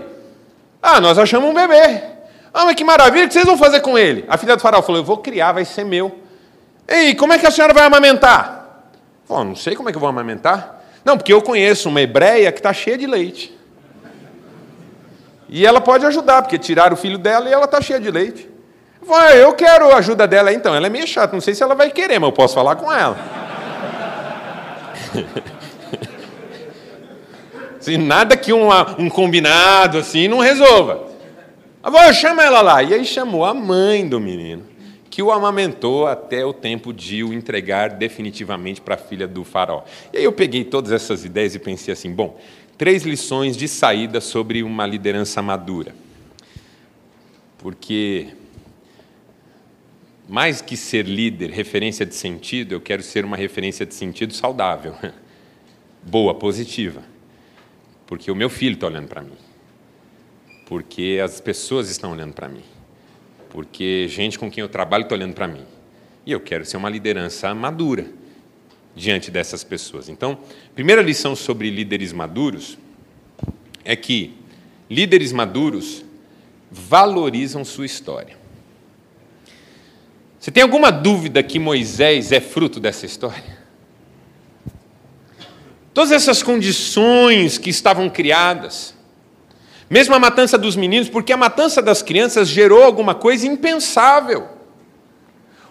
Ah, 0.81 1.01
nós 1.01 1.17
achamos 1.17 1.49
um 1.49 1.53
bebê. 1.53 2.03
Ah, 2.53 2.65
mas 2.65 2.75
que 2.75 2.83
maravilha, 2.83 3.25
o 3.25 3.27
que 3.27 3.33
vocês 3.33 3.45
vão 3.45 3.57
fazer 3.57 3.81
com 3.81 3.97
ele? 3.97 4.23
A 4.27 4.37
filha 4.37 4.55
do 4.55 4.61
faraó 4.61 4.81
falou: 4.81 5.01
Eu 5.01 5.05
vou 5.05 5.17
criar, 5.17 5.51
vai 5.51 5.65
ser 5.65 5.83
meu. 5.83 6.15
Ei, 6.87 7.15
como 7.15 7.33
é 7.33 7.39
que 7.39 7.47
a 7.47 7.51
senhora 7.51 7.73
vai 7.73 7.85
amamentar? 7.85 8.91
Falou: 9.27 9.45
Não 9.45 9.55
sei 9.55 9.75
como 9.75 9.89
é 9.89 9.91
que 9.91 9.97
eu 9.97 10.01
vou 10.01 10.09
amamentar. 10.09 10.76
Não, 11.07 11.15
porque 11.15 11.31
eu 11.31 11.41
conheço 11.41 11.87
uma 11.87 12.01
hebreia 12.01 12.51
que 12.51 12.59
está 12.59 12.73
cheia 12.73 12.97
de 12.97 13.07
leite. 13.07 13.57
E 15.47 15.65
ela 15.65 15.79
pode 15.79 16.05
ajudar, 16.05 16.41
porque 16.41 16.57
tiraram 16.57 16.95
o 16.95 16.97
filho 16.97 17.17
dela 17.17 17.47
e 17.47 17.53
ela 17.53 17.63
está 17.63 17.79
cheia 17.79 17.97
de 17.97 18.11
leite. 18.11 18.49
Eu, 19.01 19.15
eu 19.15 19.53
quero 19.53 19.89
a 19.89 19.99
ajuda 19.99 20.27
dela, 20.27 20.51
então. 20.51 20.75
Ela 20.75 20.87
é 20.87 20.89
meio 20.89 21.07
chata, 21.07 21.31
não 21.31 21.39
sei 21.39 21.55
se 21.55 21.63
ela 21.63 21.75
vai 21.75 21.91
querer, 21.91 22.19
mas 22.19 22.27
eu 22.27 22.33
posso 22.33 22.53
falar 22.53 22.75
com 22.75 22.91
ela. 22.91 23.15
assim, 27.79 27.95
nada 27.95 28.35
que 28.35 28.51
uma, 28.51 28.99
um 28.99 29.09
combinado 29.09 29.99
assim 29.99 30.27
não 30.27 30.39
resolva. 30.39 31.07
Agora 31.81 32.11
chama 32.11 32.43
ela 32.43 32.59
lá. 32.59 32.83
E 32.83 32.93
aí 32.93 33.05
chamou 33.05 33.45
a 33.45 33.53
mãe 33.53 34.05
do 34.05 34.19
menino 34.19 34.65
que 35.17 35.23
o 35.23 35.31
amamentou 35.31 36.05
até 36.05 36.45
o 36.45 36.53
tempo 36.53 36.93
de 36.93 37.23
o 37.23 37.33
entregar 37.33 37.89
definitivamente 37.89 38.79
para 38.79 38.93
a 38.93 38.97
filha 38.99 39.27
do 39.27 39.43
faraó. 39.43 39.83
E 40.13 40.17
aí 40.19 40.23
eu 40.23 40.31
peguei 40.31 40.63
todas 40.63 40.91
essas 40.91 41.25
ideias 41.25 41.55
e 41.55 41.59
pensei 41.59 41.91
assim: 41.91 42.11
bom, 42.11 42.39
três 42.77 43.01
lições 43.01 43.57
de 43.57 43.67
saída 43.67 44.21
sobre 44.21 44.61
uma 44.61 44.85
liderança 44.85 45.41
madura. 45.41 45.95
Porque, 47.57 48.27
mais 50.29 50.61
que 50.61 50.77
ser 50.77 51.07
líder, 51.07 51.49
referência 51.49 52.05
de 52.05 52.13
sentido, 52.13 52.73
eu 52.73 52.79
quero 52.79 53.01
ser 53.01 53.25
uma 53.25 53.35
referência 53.35 53.87
de 53.87 53.95
sentido 53.95 54.35
saudável, 54.35 54.93
boa, 56.05 56.35
positiva. 56.35 57.01
Porque 58.05 58.29
o 58.29 58.35
meu 58.35 58.51
filho 58.51 58.75
está 58.75 58.85
olhando 58.85 59.07
para 59.07 59.23
mim. 59.23 59.37
Porque 60.67 61.19
as 61.25 61.41
pessoas 61.41 61.89
estão 61.89 62.11
olhando 62.11 62.33
para 62.33 62.47
mim 62.47 62.76
porque 63.49 64.07
gente 64.09 64.37
com 64.37 64.49
quem 64.49 64.61
eu 64.61 64.69
trabalho 64.69 65.03
está 65.03 65.15
olhando 65.15 65.33
para 65.33 65.47
mim. 65.47 65.65
E 66.25 66.31
eu 66.31 66.39
quero 66.39 66.65
ser 66.65 66.77
uma 66.77 66.89
liderança 66.89 67.53
madura 67.53 68.05
diante 68.95 69.29
dessas 69.31 69.63
pessoas. 69.63 70.09
Então, 70.09 70.39
primeira 70.75 71.01
lição 71.01 71.35
sobre 71.35 71.69
líderes 71.69 72.11
maduros 72.11 72.77
é 73.85 73.95
que 73.95 74.35
líderes 74.89 75.31
maduros 75.31 76.03
valorizam 76.71 77.63
sua 77.63 77.85
história. 77.85 78.37
Você 80.39 80.51
tem 80.51 80.63
alguma 80.63 80.91
dúvida 80.91 81.43
que 81.43 81.59
Moisés 81.59 82.31
é 82.31 82.39
fruto 82.39 82.79
dessa 82.79 83.05
história? 83.05 83.57
Todas 85.93 86.11
essas 86.11 86.43
condições 86.43 87.57
que 87.57 87.69
estavam 87.69 88.09
criadas, 88.09 88.93
mesmo 89.89 90.13
a 90.13 90.19
matança 90.19 90.57
dos 90.57 90.75
meninos, 90.75 91.09
porque 91.09 91.31
a 91.31 91.37
matança 91.37 91.81
das 91.81 92.01
crianças 92.01 92.47
gerou 92.47 92.83
alguma 92.83 93.15
coisa 93.15 93.47
impensável. 93.47 94.49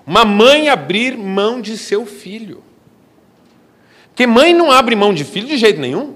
Uma 0.07 0.25
mãe 0.25 0.69
abrir 0.69 1.17
mão 1.17 1.61
de 1.61 1.77
seu 1.77 2.07
filho. 2.07 2.63
Porque 4.09 4.27
mãe 4.27 4.55
não 4.55 4.71
abre 4.71 4.97
mão 4.97 5.13
de 5.13 5.25
filho 5.25 5.47
de 5.47 5.59
jeito 5.59 5.81
nenhum. 5.81 6.15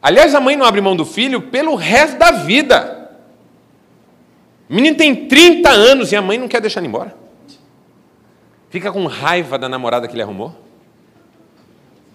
Aliás, 0.00 0.34
a 0.34 0.40
mãe 0.40 0.56
não 0.56 0.64
abre 0.64 0.80
mão 0.80 0.96
do 0.96 1.04
filho 1.04 1.42
pelo 1.42 1.74
resto 1.74 2.18
da 2.18 2.30
vida. 2.30 3.10
O 4.68 4.74
menino 4.74 4.96
tem 4.96 5.26
30 5.26 5.68
anos 5.70 6.12
e 6.12 6.16
a 6.16 6.22
mãe 6.22 6.38
não 6.38 6.48
quer 6.48 6.60
deixar 6.60 6.80
ele 6.80 6.88
embora. 6.88 7.14
Fica 8.70 8.90
com 8.90 9.06
raiva 9.06 9.58
da 9.58 9.68
namorada 9.68 10.08
que 10.08 10.14
ele 10.14 10.22
arrumou. 10.22 10.54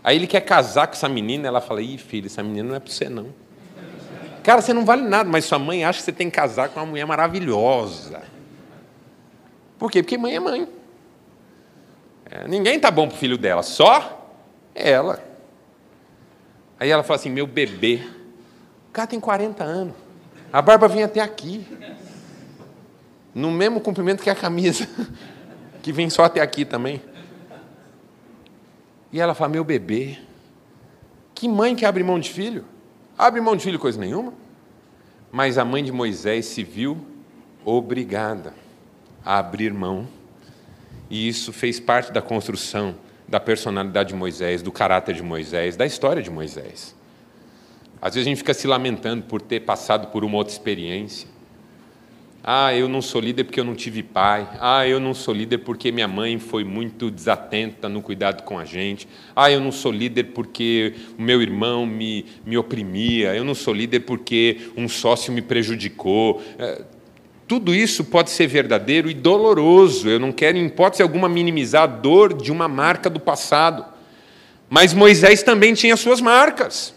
Aí 0.03 0.15
ele 0.15 0.27
quer 0.27 0.41
casar 0.41 0.87
com 0.87 0.93
essa 0.93 1.07
menina, 1.07 1.47
ela 1.47 1.61
fala: 1.61 1.81
Ih, 1.81 1.97
filho, 1.97 2.25
essa 2.25 2.41
menina 2.41 2.69
não 2.69 2.75
é 2.75 2.79
para 2.79 2.91
você, 2.91 3.07
não. 3.07 3.27
Cara, 4.43 4.61
você 4.61 4.73
não 4.73 4.85
vale 4.85 5.03
nada, 5.03 5.29
mas 5.29 5.45
sua 5.45 5.59
mãe 5.59 5.83
acha 5.83 5.99
que 5.99 6.05
você 6.05 6.11
tem 6.11 6.29
que 6.29 6.35
casar 6.35 6.69
com 6.69 6.79
uma 6.79 6.85
mulher 6.85 7.05
maravilhosa. 7.05 8.21
Por 9.77 9.91
quê? 9.91 10.01
Porque 10.01 10.17
mãe 10.17 10.35
é 10.35 10.39
mãe. 10.39 10.67
É, 12.25 12.47
ninguém 12.47 12.75
está 12.75 12.91
bom 12.91 13.07
para 13.07 13.15
o 13.15 13.17
filho 13.17 13.37
dela, 13.37 13.63
só 13.63 14.27
ela. 14.75 15.23
Aí 16.79 16.89
ela 16.89 17.03
fala 17.03 17.19
assim: 17.19 17.29
meu 17.29 17.47
bebê. 17.47 18.01
O 18.89 18.91
cara 18.91 19.07
tem 19.07 19.19
40 19.19 19.63
anos. 19.63 19.95
A 20.51 20.61
barba 20.61 20.87
vem 20.87 21.03
até 21.03 21.19
aqui. 21.19 21.65
No 23.33 23.51
mesmo 23.51 23.79
comprimento 23.79 24.23
que 24.23 24.29
a 24.29 24.35
camisa, 24.35 24.87
que 25.81 25.91
vem 25.91 26.09
só 26.09 26.23
até 26.23 26.41
aqui 26.41 26.65
também. 26.65 27.01
E 29.11 29.19
ela 29.19 29.33
fala: 29.33 29.49
meu 29.49 29.63
bebê. 29.63 30.17
Que 31.33 31.47
mãe 31.47 31.75
que 31.75 31.85
abre 31.85 32.03
mão 32.03 32.19
de 32.19 32.29
filho? 32.29 32.65
Abre 33.19 33.41
mão 33.41 33.53
de 33.53 33.65
filho 33.65 33.77
coisa 33.77 33.99
nenhuma. 33.99 34.33
Mas 35.29 35.57
a 35.57 35.65
mãe 35.65 35.83
de 35.83 35.91
Moisés 35.91 36.45
se 36.45 36.63
viu 36.63 36.97
obrigada 37.65 38.53
a 39.25 39.37
abrir 39.37 39.73
mão. 39.73 40.07
E 41.09 41.27
isso 41.27 41.51
fez 41.51 41.81
parte 41.81 42.13
da 42.13 42.21
construção 42.21 42.95
da 43.27 43.37
personalidade 43.37 44.09
de 44.09 44.15
Moisés, 44.15 44.61
do 44.61 44.71
caráter 44.71 45.13
de 45.13 45.21
Moisés, 45.21 45.75
da 45.75 45.85
história 45.85 46.23
de 46.23 46.29
Moisés. 46.29 46.95
Às 48.01 48.15
vezes 48.15 48.25
a 48.25 48.29
gente 48.29 48.37
fica 48.37 48.53
se 48.53 48.65
lamentando 48.65 49.23
por 49.23 49.41
ter 49.41 49.59
passado 49.59 50.07
por 50.07 50.23
uma 50.23 50.37
outra 50.37 50.53
experiência. 50.53 51.27
Ah, 52.43 52.73
eu 52.73 52.87
não 52.87 53.01
sou 53.01 53.19
líder 53.19 53.43
porque 53.43 53.59
eu 53.59 53.65
não 53.65 53.75
tive 53.75 54.01
pai. 54.01 54.47
Ah, 54.59 54.87
eu 54.87 54.99
não 54.99 55.13
sou 55.13 55.33
líder 55.33 55.59
porque 55.59 55.91
minha 55.91 56.07
mãe 56.07 56.39
foi 56.39 56.63
muito 56.63 57.11
desatenta 57.11 57.89
no 57.89 58.01
cuidado 58.01 58.43
com 58.43 58.57
a 58.57 58.63
gente. 58.63 59.07
Ah, 59.35 59.51
eu 59.51 59.59
não 59.59 59.71
sou 59.71 59.91
líder 59.91 60.25
porque 60.25 60.93
o 61.17 61.21
meu 61.21 61.41
irmão 61.41 61.85
me, 61.85 62.25
me 62.45 62.57
oprimia. 62.57 63.35
Eu 63.35 63.43
não 63.43 63.53
sou 63.53 63.73
líder 63.73 64.01
porque 64.01 64.71
um 64.77 64.87
sócio 64.87 65.33
me 65.33 65.41
prejudicou. 65.41 66.41
É, 66.57 66.81
tudo 67.45 67.73
isso 67.73 68.05
pode 68.05 68.29
ser 68.29 68.47
verdadeiro 68.47 69.09
e 69.09 69.13
doloroso. 69.13 70.07
Eu 70.07 70.19
não 70.19 70.31
quero, 70.31 70.57
em 70.57 70.67
hipótese 70.67 71.03
alguma, 71.03 71.27
minimizar 71.27 71.83
a 71.83 71.87
dor 71.87 72.33
de 72.33 72.51
uma 72.51 72.67
marca 72.67 73.09
do 73.09 73.19
passado. 73.19 73.83
Mas 74.69 74.93
Moisés 74.93 75.43
também 75.43 75.73
tinha 75.73 75.97
suas 75.97 76.21
marcas. 76.21 76.93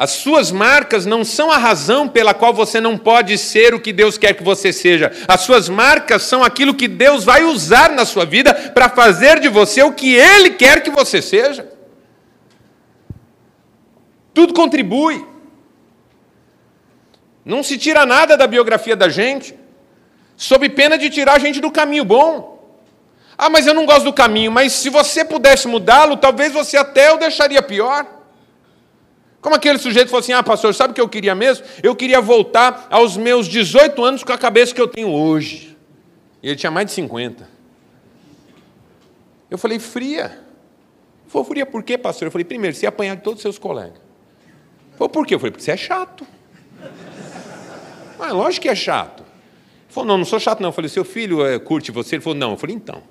As 0.00 0.12
suas 0.12 0.50
marcas 0.50 1.04
não 1.04 1.22
são 1.22 1.50
a 1.50 1.58
razão 1.58 2.08
pela 2.08 2.32
qual 2.32 2.54
você 2.54 2.80
não 2.80 2.96
pode 2.96 3.36
ser 3.36 3.74
o 3.74 3.78
que 3.78 3.92
Deus 3.92 4.16
quer 4.16 4.32
que 4.32 4.42
você 4.42 4.72
seja. 4.72 5.12
As 5.28 5.42
suas 5.42 5.68
marcas 5.68 6.22
são 6.22 6.42
aquilo 6.42 6.72
que 6.72 6.88
Deus 6.88 7.22
vai 7.22 7.44
usar 7.44 7.90
na 7.90 8.06
sua 8.06 8.24
vida 8.24 8.54
para 8.54 8.88
fazer 8.88 9.38
de 9.40 9.48
você 9.50 9.82
o 9.82 9.92
que 9.92 10.14
Ele 10.14 10.52
quer 10.52 10.82
que 10.82 10.88
você 10.88 11.20
seja. 11.20 11.70
Tudo 14.32 14.54
contribui. 14.54 15.22
Não 17.44 17.62
se 17.62 17.76
tira 17.76 18.06
nada 18.06 18.38
da 18.38 18.46
biografia 18.46 18.96
da 18.96 19.10
gente, 19.10 19.54
sob 20.34 20.66
pena 20.70 20.96
de 20.96 21.10
tirar 21.10 21.34
a 21.34 21.38
gente 21.38 21.60
do 21.60 21.70
caminho 21.70 22.06
bom. 22.06 22.74
Ah, 23.36 23.50
mas 23.50 23.66
eu 23.66 23.74
não 23.74 23.84
gosto 23.84 24.04
do 24.04 24.14
caminho, 24.14 24.50
mas 24.50 24.72
se 24.72 24.88
você 24.88 25.26
pudesse 25.26 25.68
mudá-lo, 25.68 26.16
talvez 26.16 26.54
você 26.54 26.78
até 26.78 27.12
o 27.12 27.18
deixaria 27.18 27.60
pior. 27.60 28.19
Como 29.40 29.54
aquele 29.54 29.78
sujeito 29.78 30.08
falou 30.08 30.20
assim: 30.20 30.32
Ah, 30.32 30.42
pastor, 30.42 30.74
sabe 30.74 30.92
o 30.92 30.94
que 30.94 31.00
eu 31.00 31.08
queria 31.08 31.34
mesmo? 31.34 31.64
Eu 31.82 31.96
queria 31.96 32.20
voltar 32.20 32.86
aos 32.90 33.16
meus 33.16 33.48
18 33.48 34.02
anos 34.04 34.22
com 34.22 34.32
a 34.32 34.38
cabeça 34.38 34.74
que 34.74 34.80
eu 34.80 34.88
tenho 34.88 35.10
hoje. 35.10 35.76
E 36.42 36.48
ele 36.48 36.56
tinha 36.56 36.70
mais 36.70 36.86
de 36.86 36.92
50. 36.92 37.48
Eu 39.50 39.58
falei: 39.58 39.78
Fria. 39.78 40.38
Falou: 41.26 41.46
Fria 41.46 41.64
por 41.64 41.82
quê, 41.82 41.96
pastor? 41.96 42.26
Eu 42.26 42.32
falei: 42.32 42.44
Primeiro, 42.44 42.76
você 42.76 42.84
ia 42.84 42.90
apanhar 42.90 43.16
de 43.16 43.22
todos 43.22 43.38
os 43.38 43.42
seus 43.42 43.58
colegas. 43.58 43.96
Ele 43.96 44.96
falou: 44.98 45.08
Por 45.08 45.26
quê? 45.26 45.34
Eu 45.34 45.38
falei: 45.38 45.52
Porque 45.52 45.64
você 45.64 45.72
é 45.72 45.76
chato. 45.76 46.26
Ah, 48.18 48.32
lógico 48.32 48.64
que 48.64 48.68
é 48.68 48.74
chato. 48.74 49.22
Ele 49.22 49.88
falou: 49.88 50.06
Não, 50.06 50.18
não 50.18 50.24
sou 50.26 50.38
chato, 50.38 50.60
não. 50.60 50.68
Eu 50.68 50.72
falei: 50.72 50.90
Seu 50.90 51.04
filho 51.04 51.46
é, 51.46 51.58
curte 51.58 51.90
você? 51.90 52.16
Ele 52.16 52.22
falou: 52.22 52.38
Não. 52.38 52.50
Eu 52.50 52.56
falei: 52.58 52.76
Então. 52.76 53.02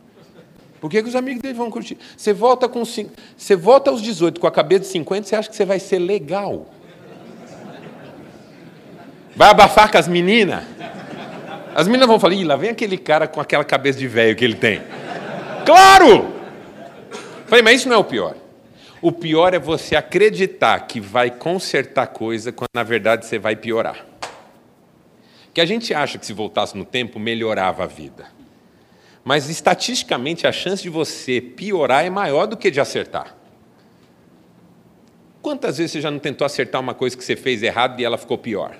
Por 0.79 0.89
que, 0.89 1.01
que 1.03 1.09
os 1.09 1.15
amigos 1.15 1.41
dele 1.41 1.53
vão 1.53 1.69
curtir? 1.69 1.97
Você 2.15 2.31
volta, 2.31 2.69
com, 2.69 2.83
você 2.83 3.55
volta 3.55 3.91
aos 3.91 4.01
18 4.01 4.39
com 4.39 4.47
a 4.47 4.51
cabeça 4.51 4.81
de 4.81 4.87
50, 4.87 5.27
você 5.27 5.35
acha 5.35 5.49
que 5.49 5.55
você 5.55 5.65
vai 5.65 5.79
ser 5.79 5.99
legal. 5.99 6.67
Vai 9.35 9.49
abafar 9.49 9.91
com 9.91 9.97
as 9.97 10.07
meninas. 10.07 10.63
As 11.75 11.87
meninas 11.87 12.07
vão 12.07 12.19
falar, 12.19 12.33
Ih, 12.33 12.43
lá 12.43 12.55
vem 12.55 12.69
aquele 12.71 12.97
cara 12.97 13.27
com 13.27 13.39
aquela 13.39 13.63
cabeça 13.63 13.99
de 13.99 14.07
velho 14.07 14.35
que 14.35 14.43
ele 14.43 14.55
tem. 14.55 14.81
Claro! 15.65 16.33
Falei, 17.45 17.63
mas 17.63 17.81
isso 17.81 17.89
não 17.89 17.95
é 17.95 17.99
o 17.99 18.03
pior. 18.03 18.35
O 19.01 19.11
pior 19.11 19.53
é 19.53 19.59
você 19.59 19.95
acreditar 19.95 20.79
que 20.87 20.99
vai 20.99 21.31
consertar 21.31 22.07
coisa 22.07 22.51
quando 22.51 22.71
na 22.73 22.83
verdade 22.83 23.25
você 23.25 23.39
vai 23.39 23.55
piorar. 23.55 24.05
Que 25.53 25.61
a 25.61 25.65
gente 25.65 25.93
acha 25.93 26.17
que 26.17 26.25
se 26.25 26.33
voltasse 26.33 26.77
no 26.77 26.85
tempo 26.85 27.17
melhorava 27.17 27.83
a 27.83 27.87
vida. 27.87 28.38
Mas 29.23 29.49
estatisticamente 29.49 30.47
a 30.47 30.51
chance 30.51 30.81
de 30.81 30.89
você 30.89 31.41
piorar 31.41 32.05
é 32.05 32.09
maior 32.09 32.45
do 32.45 32.57
que 32.57 32.71
de 32.71 32.79
acertar. 32.79 33.35
Quantas 35.41 35.77
vezes 35.77 35.93
você 35.93 36.01
já 36.01 36.11
não 36.11 36.19
tentou 36.19 36.45
acertar 36.45 36.81
uma 36.81 36.93
coisa 36.93 37.15
que 37.17 37.23
você 37.23 37.35
fez 37.35 37.63
errado 37.63 37.99
e 37.99 38.05
ela 38.05 38.17
ficou 38.17 38.37
pior? 38.37 38.75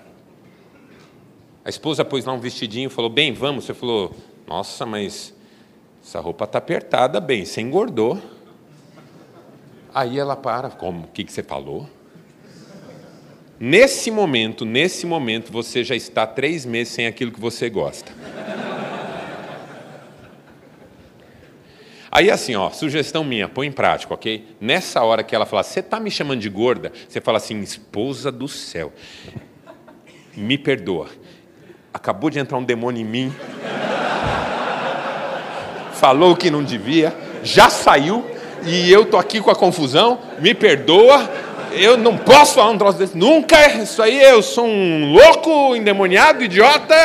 A 1.64 1.70
esposa 1.70 2.04
pôs 2.04 2.26
lá 2.26 2.34
um 2.34 2.40
vestidinho 2.40 2.88
e 2.88 2.90
falou: 2.92 3.10
Bem, 3.10 3.34
vamos. 3.34 3.66
Você 3.66 3.74
falou: 3.74 4.16
Nossa, 4.48 4.86
mas 4.86 5.34
essa 6.04 6.20
roupa 6.20 6.46
está 6.46 6.58
apertada, 6.58 7.20
bem, 7.20 7.46
você 7.46 7.62
engordou. 7.62 8.22
Aí 9.94 10.20
ela 10.20 10.36
para: 10.36 10.70
Como? 10.70 11.06
O 11.06 11.08
que, 11.08 11.24
que 11.24 11.32
você 11.32 11.44
falou? 11.44 11.88
Nesse 13.60 14.10
momento, 14.10 14.64
nesse 14.64 15.06
momento, 15.06 15.52
você 15.52 15.84
já 15.84 15.96
está 15.96 16.26
três 16.26 16.66
meses 16.66 16.94
sem 16.94 17.06
aquilo 17.06 17.32
que 17.32 17.40
você 17.40 17.70
gosta. 17.70 18.12
Aí 22.12 22.32
assim, 22.32 22.56
ó, 22.56 22.72
sugestão 22.72 23.24
minha, 23.24 23.48
põe 23.48 23.68
em 23.68 23.72
prática, 23.72 24.14
ok? 24.14 24.56
Nessa 24.60 25.04
hora 25.04 25.22
que 25.22 25.36
ela 25.36 25.46
fala, 25.46 25.62
você 25.62 25.80
está 25.80 26.00
me 26.00 26.10
chamando 26.10 26.40
de 26.40 26.50
gorda? 26.50 26.92
Você 27.08 27.22
fala 27.22 27.38
assim, 27.38 27.60
esposa 27.62 28.32
do 28.32 28.48
céu, 28.48 28.92
me 30.36 30.58
perdoa. 30.58 31.08
Acabou 31.94 32.30
de 32.30 32.40
entrar 32.40 32.58
um 32.58 32.64
demônio 32.64 33.02
em 33.02 33.06
mim. 33.06 33.34
Falou 35.94 36.36
que 36.36 36.50
não 36.50 36.64
devia, 36.64 37.14
já 37.44 37.70
saiu 37.70 38.26
e 38.66 38.92
eu 38.92 39.06
tô 39.06 39.18
aqui 39.18 39.42
com 39.42 39.52
a 39.52 39.56
confusão. 39.56 40.20
Me 40.40 40.54
perdoa. 40.54 41.30
Eu 41.72 41.98
não 41.98 42.18
posso 42.18 42.56
falar 42.56 42.72
um 42.72 42.78
troço 42.78 42.98
desse 42.98 43.18
nunca. 43.18 43.68
Isso 43.76 44.02
aí 44.02 44.22
eu 44.22 44.42
sou 44.42 44.66
um 44.66 45.12
louco, 45.12 45.76
endemoniado, 45.76 46.44
idiota. 46.44 46.96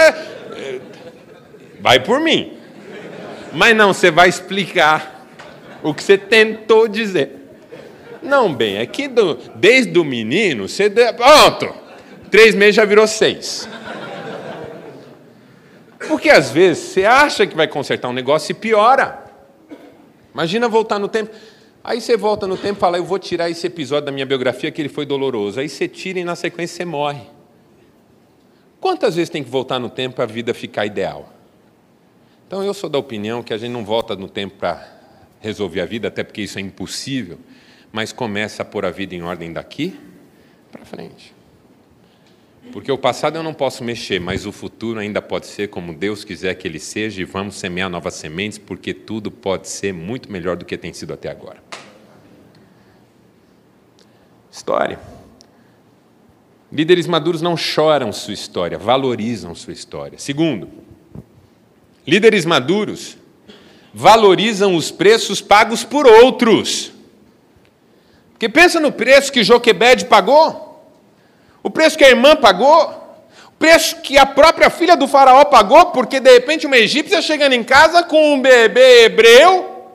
Vai 1.81 2.01
por 2.01 2.21
mim. 2.21 2.54
Mas 3.55 3.77
não, 3.77 3.93
você 3.93 4.11
vai 4.11 4.29
explicar 4.29 5.27
o 5.83 5.95
que 5.95 6.03
você 6.03 6.19
tentou 6.19 6.89
dizer. 6.89 7.31
Não, 8.23 8.53
bem, 8.53 8.79
é 8.79 8.87
que 8.87 9.07
do, 9.07 9.35
desde 9.55 9.99
o 9.99 10.05
menino, 10.05 10.69
você. 10.69 10.91
Pronto! 10.91 11.75
Três 12.31 12.55
meses 12.55 12.75
já 12.75 12.85
virou 12.85 13.07
seis. 13.07 13.69
Porque 16.09 16.31
às 16.31 16.51
vezes 16.51 16.85
você 16.85 17.05
acha 17.05 17.47
que 17.47 17.55
vai 17.55 17.69
consertar 17.69 18.09
um 18.09 18.13
negócio 18.13 18.53
e 18.53 18.55
piora. 18.55 19.25
Imagina 20.33 20.69
voltar 20.69 20.99
no 20.99 21.07
tempo. 21.09 21.35
Aí 21.83 22.01
você 22.01 22.17
volta 22.17 22.47
no 22.47 22.57
tempo 22.57 22.79
e 22.79 22.81
fala: 22.81 22.97
Eu 22.97 23.05
vou 23.05 23.19
tirar 23.19 23.51
esse 23.51 23.67
episódio 23.67 24.07
da 24.07 24.13
minha 24.13 24.27
biografia 24.27 24.71
que 24.71 24.81
ele 24.81 24.89
foi 24.89 25.05
doloroso. 25.05 25.61
Aí 25.61 25.69
você 25.69 25.87
tira 25.87 26.19
e 26.19 26.25
na 26.25 26.35
sequência 26.35 26.77
você 26.77 26.85
morre. 26.85 27.23
Quantas 28.81 29.17
vezes 29.17 29.31
tem 29.31 29.45
que 29.45 29.51
voltar 29.51 29.79
no 29.79 29.89
tempo 29.89 30.17
para 30.17 30.25
a 30.25 30.27
vida 30.27 30.53
ficar 30.53 30.87
ideal? 30.87 31.34
Então 32.55 32.63
eu 32.63 32.73
sou 32.73 32.89
da 32.89 32.97
opinião 32.97 33.43
que 33.43 33.53
a 33.53 33.59
gente 33.59 33.73
não 33.73 33.85
volta 33.85 34.15
no 34.15 34.29
tempo 34.29 34.55
para 34.59 34.89
resolver 35.41 35.81
a 35.81 35.85
vida, 35.85 36.07
até 36.07 36.23
porque 36.23 36.41
isso 36.41 36.57
é 36.57 36.63
impossível, 36.63 37.37
mas 37.91 38.13
começa 38.13 38.63
a 38.63 38.65
pôr 38.65 38.85
a 38.85 38.93
vida 38.93 39.13
em 39.13 39.23
ordem 39.23 39.53
daqui 39.53 39.99
para 40.71 40.85
frente. 40.85 41.35
Porque 42.73 42.93
o 42.93 42.97
passado 42.97 43.35
eu 43.35 43.43
não 43.43 43.53
posso 43.53 43.83
mexer, 43.83 44.21
mas 44.21 44.47
o 44.47 44.53
futuro 44.53 45.01
ainda 45.01 45.21
pode 45.21 45.49
ser 45.49 45.67
como 45.67 45.93
Deus 45.93 46.23
quiser 46.23 46.55
que 46.55 46.69
ele 46.69 46.79
seja, 46.79 47.23
e 47.23 47.25
vamos 47.25 47.57
semear 47.57 47.91
novas 47.91 48.15
sementes, 48.15 48.57
porque 48.57 48.95
tudo 48.95 49.33
pode 49.33 49.67
ser 49.67 49.93
muito 49.93 50.31
melhor 50.31 50.57
do 50.57 50.65
que 50.65 50.79
tem 50.79 50.93
sido 50.93 51.13
até 51.13 51.29
agora. 51.29 51.61
História. 54.49 55.01
Líderes 56.71 57.09
maduros 57.09 57.43
não 57.43 57.57
choram 57.57 58.13
sua 58.13 58.33
história, 58.33 58.79
valorizam 58.79 59.57
sua 59.57 59.73
história. 59.73 60.21
Segundo, 60.21 60.84
Líderes 62.07 62.45
maduros 62.45 63.17
valorizam 63.93 64.75
os 64.75 64.91
preços 64.91 65.41
pagos 65.41 65.85
por 65.85 66.07
outros. 66.07 66.93
Porque 68.33 68.49
pensa 68.49 68.81
no 68.81 68.91
preço 68.91 69.33
que 69.33 69.45
Joquebed 69.45 70.07
pagou, 70.07 70.85
o 71.63 71.71
preço 71.71 71.97
que 71.97 72.05
a 72.05 72.11
irmã 72.11 72.37
pagou, 72.37 72.93
o 73.49 73.53
preço 73.59 73.97
que 74.03 74.19
a 74.19 74.27
própria 74.27 74.69
filha 74.69 74.97
do 74.97 75.07
faraó 75.07 75.45
pagou, 75.45 75.87
porque 75.87 76.21
de 76.21 76.31
repente 76.31 76.67
uma 76.67 76.77
egípcia 76.77 77.23
chegando 77.23 77.53
em 77.53 77.63
casa 77.63 78.03
com 78.03 78.35
um 78.35 78.43
bebê 78.43 79.05
hebreu. 79.05 79.89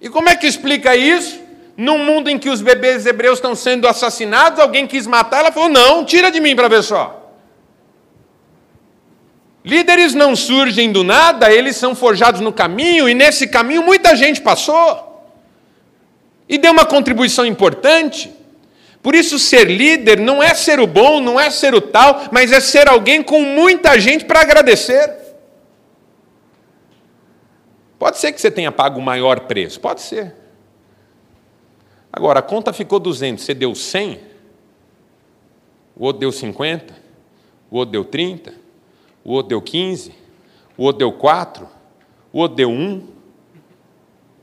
E 0.00 0.08
como 0.08 0.28
é 0.28 0.36
que 0.36 0.46
explica 0.46 0.96
isso? 0.96 1.42
Num 1.76 1.98
mundo 1.98 2.30
em 2.30 2.38
que 2.38 2.48
os 2.48 2.62
bebês 2.62 3.04
hebreus 3.04 3.38
estão 3.38 3.56
sendo 3.56 3.88
assassinados, 3.88 4.60
alguém 4.60 4.86
quis 4.86 5.06
matar, 5.06 5.40
ela 5.40 5.52
falou: 5.52 5.68
não, 5.68 6.04
tira 6.04 6.30
de 6.30 6.40
mim 6.40 6.54
para 6.54 6.68
ver 6.68 6.84
só. 6.84 7.23
Líderes 9.64 10.12
não 10.12 10.36
surgem 10.36 10.92
do 10.92 11.02
nada, 11.02 11.50
eles 11.50 11.76
são 11.76 11.94
forjados 11.94 12.42
no 12.42 12.52
caminho, 12.52 13.08
e 13.08 13.14
nesse 13.14 13.48
caminho 13.48 13.82
muita 13.82 14.14
gente 14.14 14.42
passou. 14.42 15.26
E 16.46 16.58
deu 16.58 16.70
uma 16.70 16.84
contribuição 16.84 17.46
importante. 17.46 18.30
Por 19.02 19.14
isso, 19.14 19.38
ser 19.38 19.64
líder 19.64 20.20
não 20.20 20.42
é 20.42 20.52
ser 20.52 20.78
o 20.80 20.86
bom, 20.86 21.18
não 21.18 21.40
é 21.40 21.48
ser 21.50 21.74
o 21.74 21.80
tal, 21.80 22.24
mas 22.30 22.52
é 22.52 22.60
ser 22.60 22.88
alguém 22.88 23.22
com 23.22 23.40
muita 23.40 23.98
gente 23.98 24.26
para 24.26 24.42
agradecer. 24.42 25.10
Pode 27.98 28.18
ser 28.18 28.32
que 28.32 28.40
você 28.40 28.50
tenha 28.50 28.70
pago 28.70 28.98
o 28.98 29.02
maior 29.02 29.40
preço, 29.40 29.80
pode 29.80 30.02
ser. 30.02 30.34
Agora, 32.12 32.40
a 32.40 32.42
conta 32.42 32.70
ficou 32.70 33.00
200, 33.00 33.42
você 33.42 33.54
deu 33.54 33.74
100, 33.74 34.20
o 35.96 36.04
outro 36.04 36.20
deu 36.20 36.30
50, 36.30 36.94
o 37.70 37.76
outro 37.78 37.92
deu 37.92 38.04
30 38.04 38.63
o 39.24 39.32
outro 39.32 39.48
deu 39.48 39.62
15, 39.62 40.14
o 40.76 40.84
outro 40.84 40.98
deu 40.98 41.12
4, 41.12 41.66
o 42.32 42.38
outro 42.38 42.56
deu 42.56 42.70
1, 42.70 43.08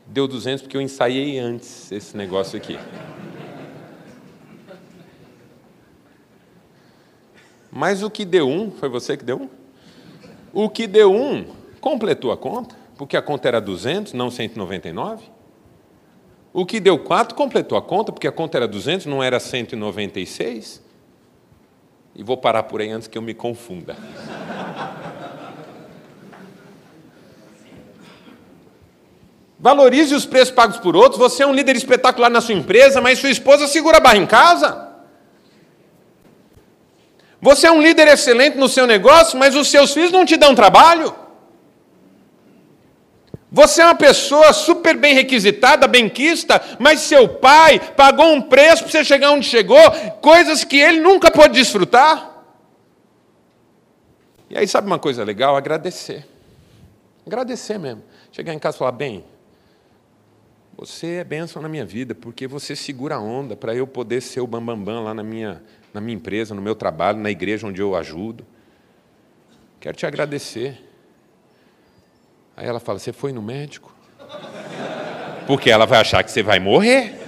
deu 0.08 0.28
200 0.28 0.64
porque 0.64 0.76
eu 0.76 0.82
ensaiei 0.82 1.38
antes 1.38 1.92
esse 1.92 2.18
negócio 2.18 2.58
aqui. 2.58 2.78
Mas 7.72 8.04
o 8.04 8.10
que 8.10 8.26
deu 8.26 8.50
um, 8.50 8.70
foi 8.70 8.90
você 8.90 9.16
que 9.16 9.24
deu 9.24 9.38
um? 9.44 9.50
O 10.52 10.70
que 10.70 10.88
deu 10.88 11.14
um 11.14 11.46
completou 11.80 12.32
a 12.32 12.38
conta, 12.38 12.76
porque 12.98 13.16
a 13.16 13.22
conta 13.22 13.48
era 13.48 13.62
200, 13.62 14.14
não 14.14 14.30
199. 14.30 15.24
O 16.54 16.66
que 16.66 16.82
deu 16.82 17.00
4 17.00 17.34
completou 17.34 17.78
a 17.78 17.82
conta, 17.82 18.12
porque 18.12 18.28
a 18.28 18.32
conta 18.32 18.58
era 18.58 18.68
200, 18.68 19.06
não 19.06 19.24
era 19.24 19.40
196. 19.40 20.84
E 22.14 22.24
vou 22.24 22.36
parar 22.36 22.64
por 22.64 22.82
aí 22.82 22.90
antes 22.90 23.08
que 23.08 23.18
eu 23.18 23.22
me 23.22 23.34
confunda. 23.34 23.96
Valorize 29.62 30.16
os 30.16 30.26
preços 30.26 30.54
pagos 30.54 30.78
por 30.78 30.96
outros. 30.96 31.20
Você 31.20 31.44
é 31.44 31.48
um 31.48 31.54
líder 31.54 31.76
espetacular 31.76 32.32
na 32.32 32.42
sua 32.42 32.56
empresa, 32.56 33.00
mas 33.00 33.20
sua 33.20 33.30
esposa 33.30 33.68
segura 33.68 33.98
a 33.98 34.00
barra 34.00 34.18
em 34.18 34.26
casa. 34.26 34.90
Você 37.40 37.68
é 37.68 37.72
um 37.72 37.80
líder 37.80 38.08
excelente 38.08 38.58
no 38.58 38.68
seu 38.68 38.88
negócio, 38.88 39.38
mas 39.38 39.56
os 39.56 39.68
seus 39.68 39.94
filhos 39.94 40.12
não 40.12 40.26
te 40.26 40.36
dão 40.36 40.56
trabalho. 40.56 41.16
Você 43.52 43.84
é 43.84 43.86
uma 43.86 43.96
pessoa 43.96 44.52
super 44.52 44.98
bem 44.98 45.14
requisitada, 45.14 45.88
benquista, 45.88 46.60
mas 46.80 47.02
seu 47.02 47.28
pai 47.30 47.80
pagou 47.96 48.34
um 48.34 48.42
preço 48.42 48.84
para 48.84 48.92
você 48.92 49.04
chegar 49.04 49.30
onde 49.30 49.46
chegou, 49.46 49.92
coisas 50.22 50.64
que 50.64 50.78
ele 50.78 51.02
nunca 51.02 51.30
pôde 51.30 51.54
desfrutar. 51.54 52.32
E 54.50 54.58
aí, 54.58 54.68
sabe 54.68 54.88
uma 54.88 54.98
coisa 54.98 55.24
legal? 55.24 55.56
Agradecer. 55.56 56.26
Agradecer 57.28 57.78
mesmo. 57.78 58.04
Chegar 58.32 58.54
em 58.54 58.60
casa 58.60 58.78
e 58.78 58.80
falar: 58.80 58.94
bem, 58.94 59.24
você 60.78 61.16
é 61.16 61.24
bênção 61.24 61.62
na 61.62 61.70
minha 61.70 61.86
vida, 61.86 62.16
porque 62.16 62.48
você 62.48 62.76
segura 62.76 63.16
a 63.16 63.20
onda 63.20 63.56
para 63.56 63.76
eu 63.76 63.86
poder 63.86 64.22
ser 64.22 64.42
o 64.42 64.48
bambambam 64.48 64.84
bam, 64.84 64.94
bam 64.96 65.04
lá 65.04 65.14
na 65.14 65.24
minha, 65.24 65.62
na 65.94 66.02
minha 66.02 66.16
empresa, 66.16 66.56
no 66.56 66.62
meu 66.62 66.76
trabalho, 66.76 67.20
na 67.20 67.30
igreja 67.30 67.68
onde 67.68 67.82
eu 67.82 67.96
ajudo. 67.96 68.46
Quero 69.80 69.96
te 69.96 70.06
agradecer. 70.06 70.82
Aí 72.56 72.68
ela 72.68 72.80
fala: 72.80 73.00
Você 73.00 73.12
foi 73.12 73.32
no 73.32 73.42
médico? 73.42 73.94
Porque 75.48 75.70
ela 75.70 75.86
vai 75.86 76.00
achar 76.00 76.24
que 76.24 76.32
você 76.32 76.44
vai 76.44 76.60
morrer. 76.60 77.20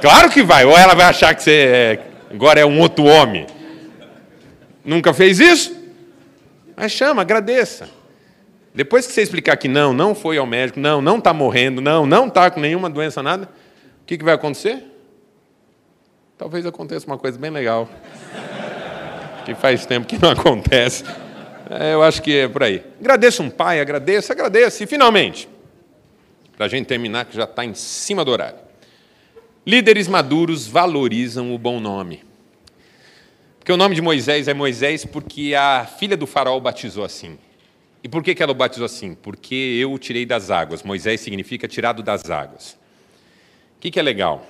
Claro 0.00 0.30
que 0.30 0.42
vai. 0.42 0.64
Ou 0.64 0.76
ela 0.76 0.94
vai 0.94 1.06
achar 1.06 1.34
que 1.34 1.42
você 1.42 1.50
é, 1.50 2.06
agora 2.30 2.60
é 2.60 2.66
um 2.66 2.80
outro 2.80 3.04
homem. 3.04 3.46
Nunca 4.84 5.14
fez 5.14 5.40
isso? 5.40 5.74
Mas 6.76 6.92
chama, 6.92 7.22
agradeça. 7.22 7.88
Depois 8.74 9.06
que 9.06 9.12
você 9.12 9.22
explicar 9.22 9.56
que 9.56 9.68
não, 9.68 9.92
não 9.92 10.14
foi 10.14 10.36
ao 10.36 10.46
médico, 10.46 10.80
não, 10.80 11.00
não 11.00 11.18
está 11.18 11.32
morrendo, 11.32 11.80
não, 11.80 12.04
não 12.04 12.26
está 12.26 12.50
com 12.50 12.58
nenhuma 12.58 12.90
doença, 12.90 13.22
nada, 13.22 13.48
o 14.02 14.04
que, 14.04 14.18
que 14.18 14.24
vai 14.24 14.34
acontecer? 14.34 14.82
Talvez 16.36 16.66
aconteça 16.66 17.06
uma 17.06 17.16
coisa 17.16 17.38
bem 17.38 17.50
legal. 17.50 17.88
que 19.44 19.54
faz 19.54 19.86
tempo 19.86 20.06
que 20.06 20.20
não 20.20 20.30
acontece. 20.30 21.04
É, 21.70 21.94
eu 21.94 22.02
acho 22.02 22.20
que 22.20 22.36
é 22.36 22.48
por 22.48 22.64
aí. 22.64 22.82
Agradeça 23.00 23.42
um 23.42 23.48
pai, 23.48 23.80
agradeça, 23.80 24.32
agradeça. 24.32 24.82
E 24.82 24.86
finalmente, 24.86 25.48
para 26.56 26.66
a 26.66 26.68
gente 26.68 26.86
terminar, 26.86 27.26
que 27.26 27.36
já 27.36 27.44
está 27.44 27.64
em 27.64 27.74
cima 27.74 28.24
do 28.24 28.30
horário. 28.30 28.58
Líderes 29.66 30.08
maduros 30.08 30.66
valorizam 30.66 31.54
o 31.54 31.58
bom 31.58 31.78
nome. 31.80 32.22
Porque 33.58 33.72
o 33.72 33.76
nome 33.76 33.94
de 33.94 34.02
Moisés 34.02 34.46
é 34.46 34.52
Moisés 34.52 35.04
porque 35.04 35.54
a 35.54 35.86
filha 35.86 36.16
do 36.16 36.26
faraó 36.26 36.58
batizou 36.60 37.04
assim. 37.04 37.38
E 38.04 38.08
por 38.08 38.22
que, 38.22 38.34
que 38.34 38.42
ela 38.42 38.52
o 38.52 38.54
batizou 38.54 38.84
assim? 38.84 39.14
Porque 39.14 39.54
eu 39.54 39.90
o 39.90 39.98
tirei 39.98 40.26
das 40.26 40.50
águas. 40.50 40.82
Moisés 40.82 41.22
significa 41.22 41.66
tirado 41.66 42.02
das 42.02 42.28
águas. 42.28 42.72
O 43.78 43.80
que, 43.80 43.90
que 43.90 43.98
é 43.98 44.02
legal? 44.02 44.46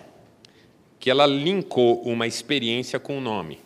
Que 0.98 1.08
ela 1.08 1.24
linkou 1.24 2.02
uma 2.02 2.26
experiência 2.26 2.98
com 2.98 3.16
o 3.16 3.20
nome. 3.20 3.60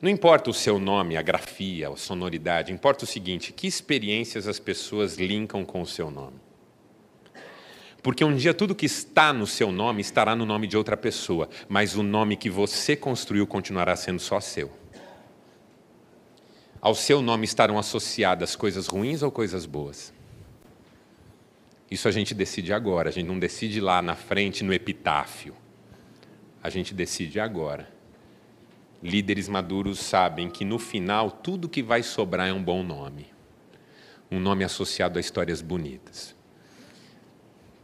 Não 0.00 0.10
importa 0.10 0.50
o 0.50 0.54
seu 0.54 0.80
nome, 0.80 1.16
a 1.16 1.22
grafia, 1.22 1.88
a 1.90 1.96
sonoridade, 1.96 2.72
importa 2.72 3.04
o 3.04 3.06
seguinte: 3.06 3.52
que 3.52 3.68
experiências 3.68 4.48
as 4.48 4.58
pessoas 4.58 5.16
linkam 5.16 5.64
com 5.64 5.80
o 5.80 5.86
seu 5.86 6.10
nome. 6.10 6.40
Porque 8.02 8.24
um 8.24 8.34
dia 8.34 8.52
tudo 8.52 8.74
que 8.74 8.84
está 8.84 9.32
no 9.32 9.46
seu 9.46 9.70
nome 9.70 10.00
estará 10.00 10.34
no 10.34 10.44
nome 10.44 10.66
de 10.66 10.76
outra 10.76 10.96
pessoa, 10.96 11.48
mas 11.68 11.94
o 11.94 12.02
nome 12.02 12.36
que 12.36 12.50
você 12.50 12.96
construiu 12.96 13.46
continuará 13.46 13.94
sendo 13.94 14.18
só 14.18 14.40
seu. 14.40 14.81
Ao 16.82 16.96
seu 16.96 17.22
nome 17.22 17.44
estarão 17.44 17.78
associadas 17.78 18.56
coisas 18.56 18.88
ruins 18.88 19.22
ou 19.22 19.30
coisas 19.30 19.66
boas? 19.66 20.12
Isso 21.88 22.08
a 22.08 22.10
gente 22.10 22.34
decide 22.34 22.72
agora, 22.72 23.08
a 23.08 23.12
gente 23.12 23.28
não 23.28 23.38
decide 23.38 23.80
lá 23.80 24.02
na 24.02 24.16
frente 24.16 24.64
no 24.64 24.74
epitáfio. 24.74 25.54
A 26.60 26.68
gente 26.68 26.92
decide 26.92 27.38
agora. 27.38 27.88
Líderes 29.00 29.48
maduros 29.48 30.00
sabem 30.00 30.50
que 30.50 30.64
no 30.64 30.76
final 30.76 31.30
tudo 31.30 31.68
que 31.68 31.84
vai 31.84 32.02
sobrar 32.02 32.48
é 32.48 32.52
um 32.52 32.62
bom 32.62 32.82
nome. 32.82 33.26
Um 34.28 34.40
nome 34.40 34.64
associado 34.64 35.18
a 35.18 35.20
histórias 35.20 35.62
bonitas. 35.62 36.34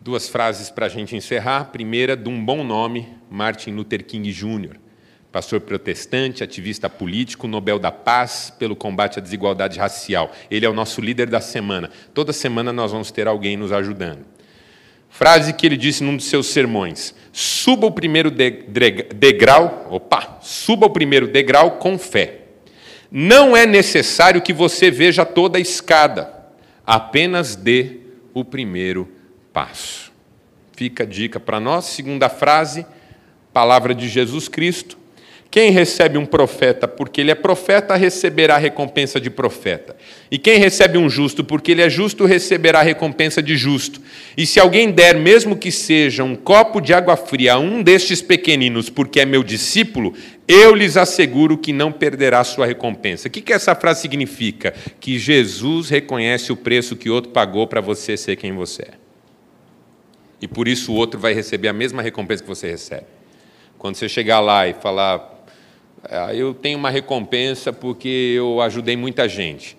Duas 0.00 0.28
frases 0.28 0.70
para 0.70 0.86
a 0.86 0.88
gente 0.88 1.14
encerrar. 1.14 1.66
Primeira, 1.66 2.16
de 2.16 2.28
um 2.28 2.44
bom 2.44 2.64
nome, 2.64 3.16
Martin 3.30 3.70
Luther 3.70 4.04
King 4.04 4.32
Jr., 4.32 4.87
pastor 5.30 5.60
protestante, 5.60 6.42
ativista 6.42 6.88
político, 6.88 7.46
Nobel 7.46 7.78
da 7.78 7.92
Paz 7.92 8.52
pelo 8.58 8.74
combate 8.74 9.18
à 9.18 9.22
desigualdade 9.22 9.78
racial. 9.78 10.32
Ele 10.50 10.64
é 10.64 10.68
o 10.68 10.74
nosso 10.74 11.00
líder 11.00 11.28
da 11.28 11.40
semana. 11.40 11.90
Toda 12.14 12.32
semana 12.32 12.72
nós 12.72 12.92
vamos 12.92 13.10
ter 13.10 13.28
alguém 13.28 13.56
nos 13.56 13.72
ajudando. 13.72 14.24
Frase 15.10 15.52
que 15.52 15.66
ele 15.66 15.76
disse 15.76 16.04
num 16.04 16.16
dos 16.16 16.26
seus 16.26 16.48
sermões: 16.48 17.14
Suba 17.32 17.86
o 17.86 17.92
primeiro 17.92 18.30
degrau, 18.30 19.86
opa, 19.90 20.38
suba 20.42 20.86
o 20.86 20.90
primeiro 20.90 21.28
degrau 21.28 21.72
com 21.72 21.98
fé. 21.98 22.40
Não 23.10 23.56
é 23.56 23.64
necessário 23.64 24.42
que 24.42 24.52
você 24.52 24.90
veja 24.90 25.24
toda 25.24 25.56
a 25.56 25.60
escada, 25.60 26.32
apenas 26.86 27.56
dê 27.56 28.00
o 28.34 28.44
primeiro 28.44 29.08
passo. 29.52 30.12
Fica 30.72 31.04
a 31.04 31.06
dica 31.06 31.40
para 31.40 31.58
nós, 31.58 31.86
segunda 31.86 32.28
frase, 32.28 32.86
palavra 33.52 33.94
de 33.94 34.08
Jesus 34.08 34.46
Cristo. 34.46 34.97
Quem 35.50 35.70
recebe 35.70 36.18
um 36.18 36.26
profeta 36.26 36.86
porque 36.86 37.22
ele 37.22 37.30
é 37.30 37.34
profeta, 37.34 37.96
receberá 37.96 38.56
a 38.56 38.58
recompensa 38.58 39.18
de 39.18 39.30
profeta. 39.30 39.96
E 40.30 40.36
quem 40.36 40.58
recebe 40.58 40.98
um 40.98 41.08
justo 41.08 41.42
porque 41.42 41.72
ele 41.72 41.80
é 41.80 41.88
justo, 41.88 42.26
receberá 42.26 42.80
a 42.80 42.82
recompensa 42.82 43.42
de 43.42 43.56
justo. 43.56 43.98
E 44.36 44.44
se 44.44 44.60
alguém 44.60 44.90
der, 44.90 45.16
mesmo 45.16 45.56
que 45.56 45.72
seja 45.72 46.22
um 46.22 46.36
copo 46.36 46.82
de 46.82 46.92
água 46.92 47.16
fria 47.16 47.54
a 47.54 47.58
um 47.58 47.82
destes 47.82 48.20
pequeninos, 48.20 48.90
porque 48.90 49.20
é 49.20 49.24
meu 49.24 49.42
discípulo, 49.42 50.12
eu 50.46 50.74
lhes 50.74 50.98
asseguro 50.98 51.56
que 51.56 51.72
não 51.72 51.90
perderá 51.90 52.44
sua 52.44 52.66
recompensa. 52.66 53.28
O 53.28 53.30
que, 53.30 53.40
que 53.40 53.52
essa 53.52 53.74
frase 53.74 54.02
significa? 54.02 54.74
Que 55.00 55.18
Jesus 55.18 55.88
reconhece 55.88 56.52
o 56.52 56.56
preço 56.56 56.94
que 56.94 57.08
outro 57.08 57.32
pagou 57.32 57.66
para 57.66 57.80
você 57.80 58.18
ser 58.18 58.36
quem 58.36 58.52
você 58.52 58.82
é. 58.82 59.08
E 60.42 60.46
por 60.46 60.68
isso 60.68 60.92
o 60.92 60.94
outro 60.94 61.18
vai 61.18 61.32
receber 61.32 61.68
a 61.68 61.72
mesma 61.72 62.02
recompensa 62.02 62.42
que 62.42 62.48
você 62.48 62.70
recebe. 62.70 63.06
Quando 63.78 63.94
você 63.94 64.08
chegar 64.08 64.40
lá 64.40 64.66
e 64.66 64.74
falar, 64.74 65.27
eu 66.34 66.54
tenho 66.54 66.78
uma 66.78 66.90
recompensa 66.90 67.72
porque 67.72 68.34
eu 68.36 68.60
ajudei 68.60 68.96
muita 68.96 69.28
gente. 69.28 69.76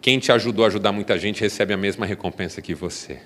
Quem 0.00 0.18
te 0.18 0.30
ajudou 0.32 0.64
a 0.64 0.68
ajudar 0.68 0.92
muita 0.92 1.18
gente 1.18 1.40
recebe 1.40 1.74
a 1.74 1.76
mesma 1.76 2.06
recompensa 2.06 2.62
que 2.62 2.74
você. 2.74 3.18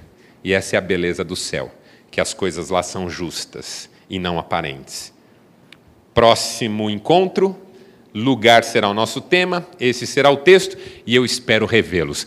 E 0.42 0.52
essa 0.52 0.76
é 0.76 0.78
a 0.78 0.82
beleza 0.82 1.22
do 1.22 1.36
céu, 1.36 1.72
que 2.10 2.20
as 2.20 2.34
coisas 2.34 2.70
lá 2.70 2.82
são 2.82 3.08
justas 3.08 3.88
e 4.08 4.18
não 4.18 4.38
aparentes. 4.38 5.12
Próximo 6.14 6.90
encontro, 6.90 7.56
lugar 8.14 8.64
será 8.64 8.88
o 8.88 8.94
nosso 8.94 9.20
tema, 9.20 9.66
esse 9.78 10.06
será 10.06 10.30
o 10.30 10.38
texto 10.38 10.76
e 11.06 11.14
eu 11.14 11.24
espero 11.24 11.66
revê-los. 11.66 12.26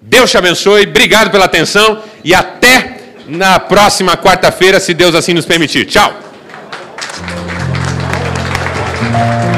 Deus 0.00 0.30
te 0.30 0.36
abençoe, 0.36 0.86
obrigado 0.86 1.30
pela 1.30 1.46
atenção 1.46 2.02
e 2.22 2.34
até 2.34 3.14
na 3.26 3.58
próxima 3.58 4.16
quarta-feira, 4.16 4.78
se 4.78 4.94
Deus 4.94 5.14
assim 5.14 5.34
nos 5.34 5.46
permitir. 5.46 5.86
Tchau! 5.86 6.35
Thank 8.98 9.50
you. 9.50 9.55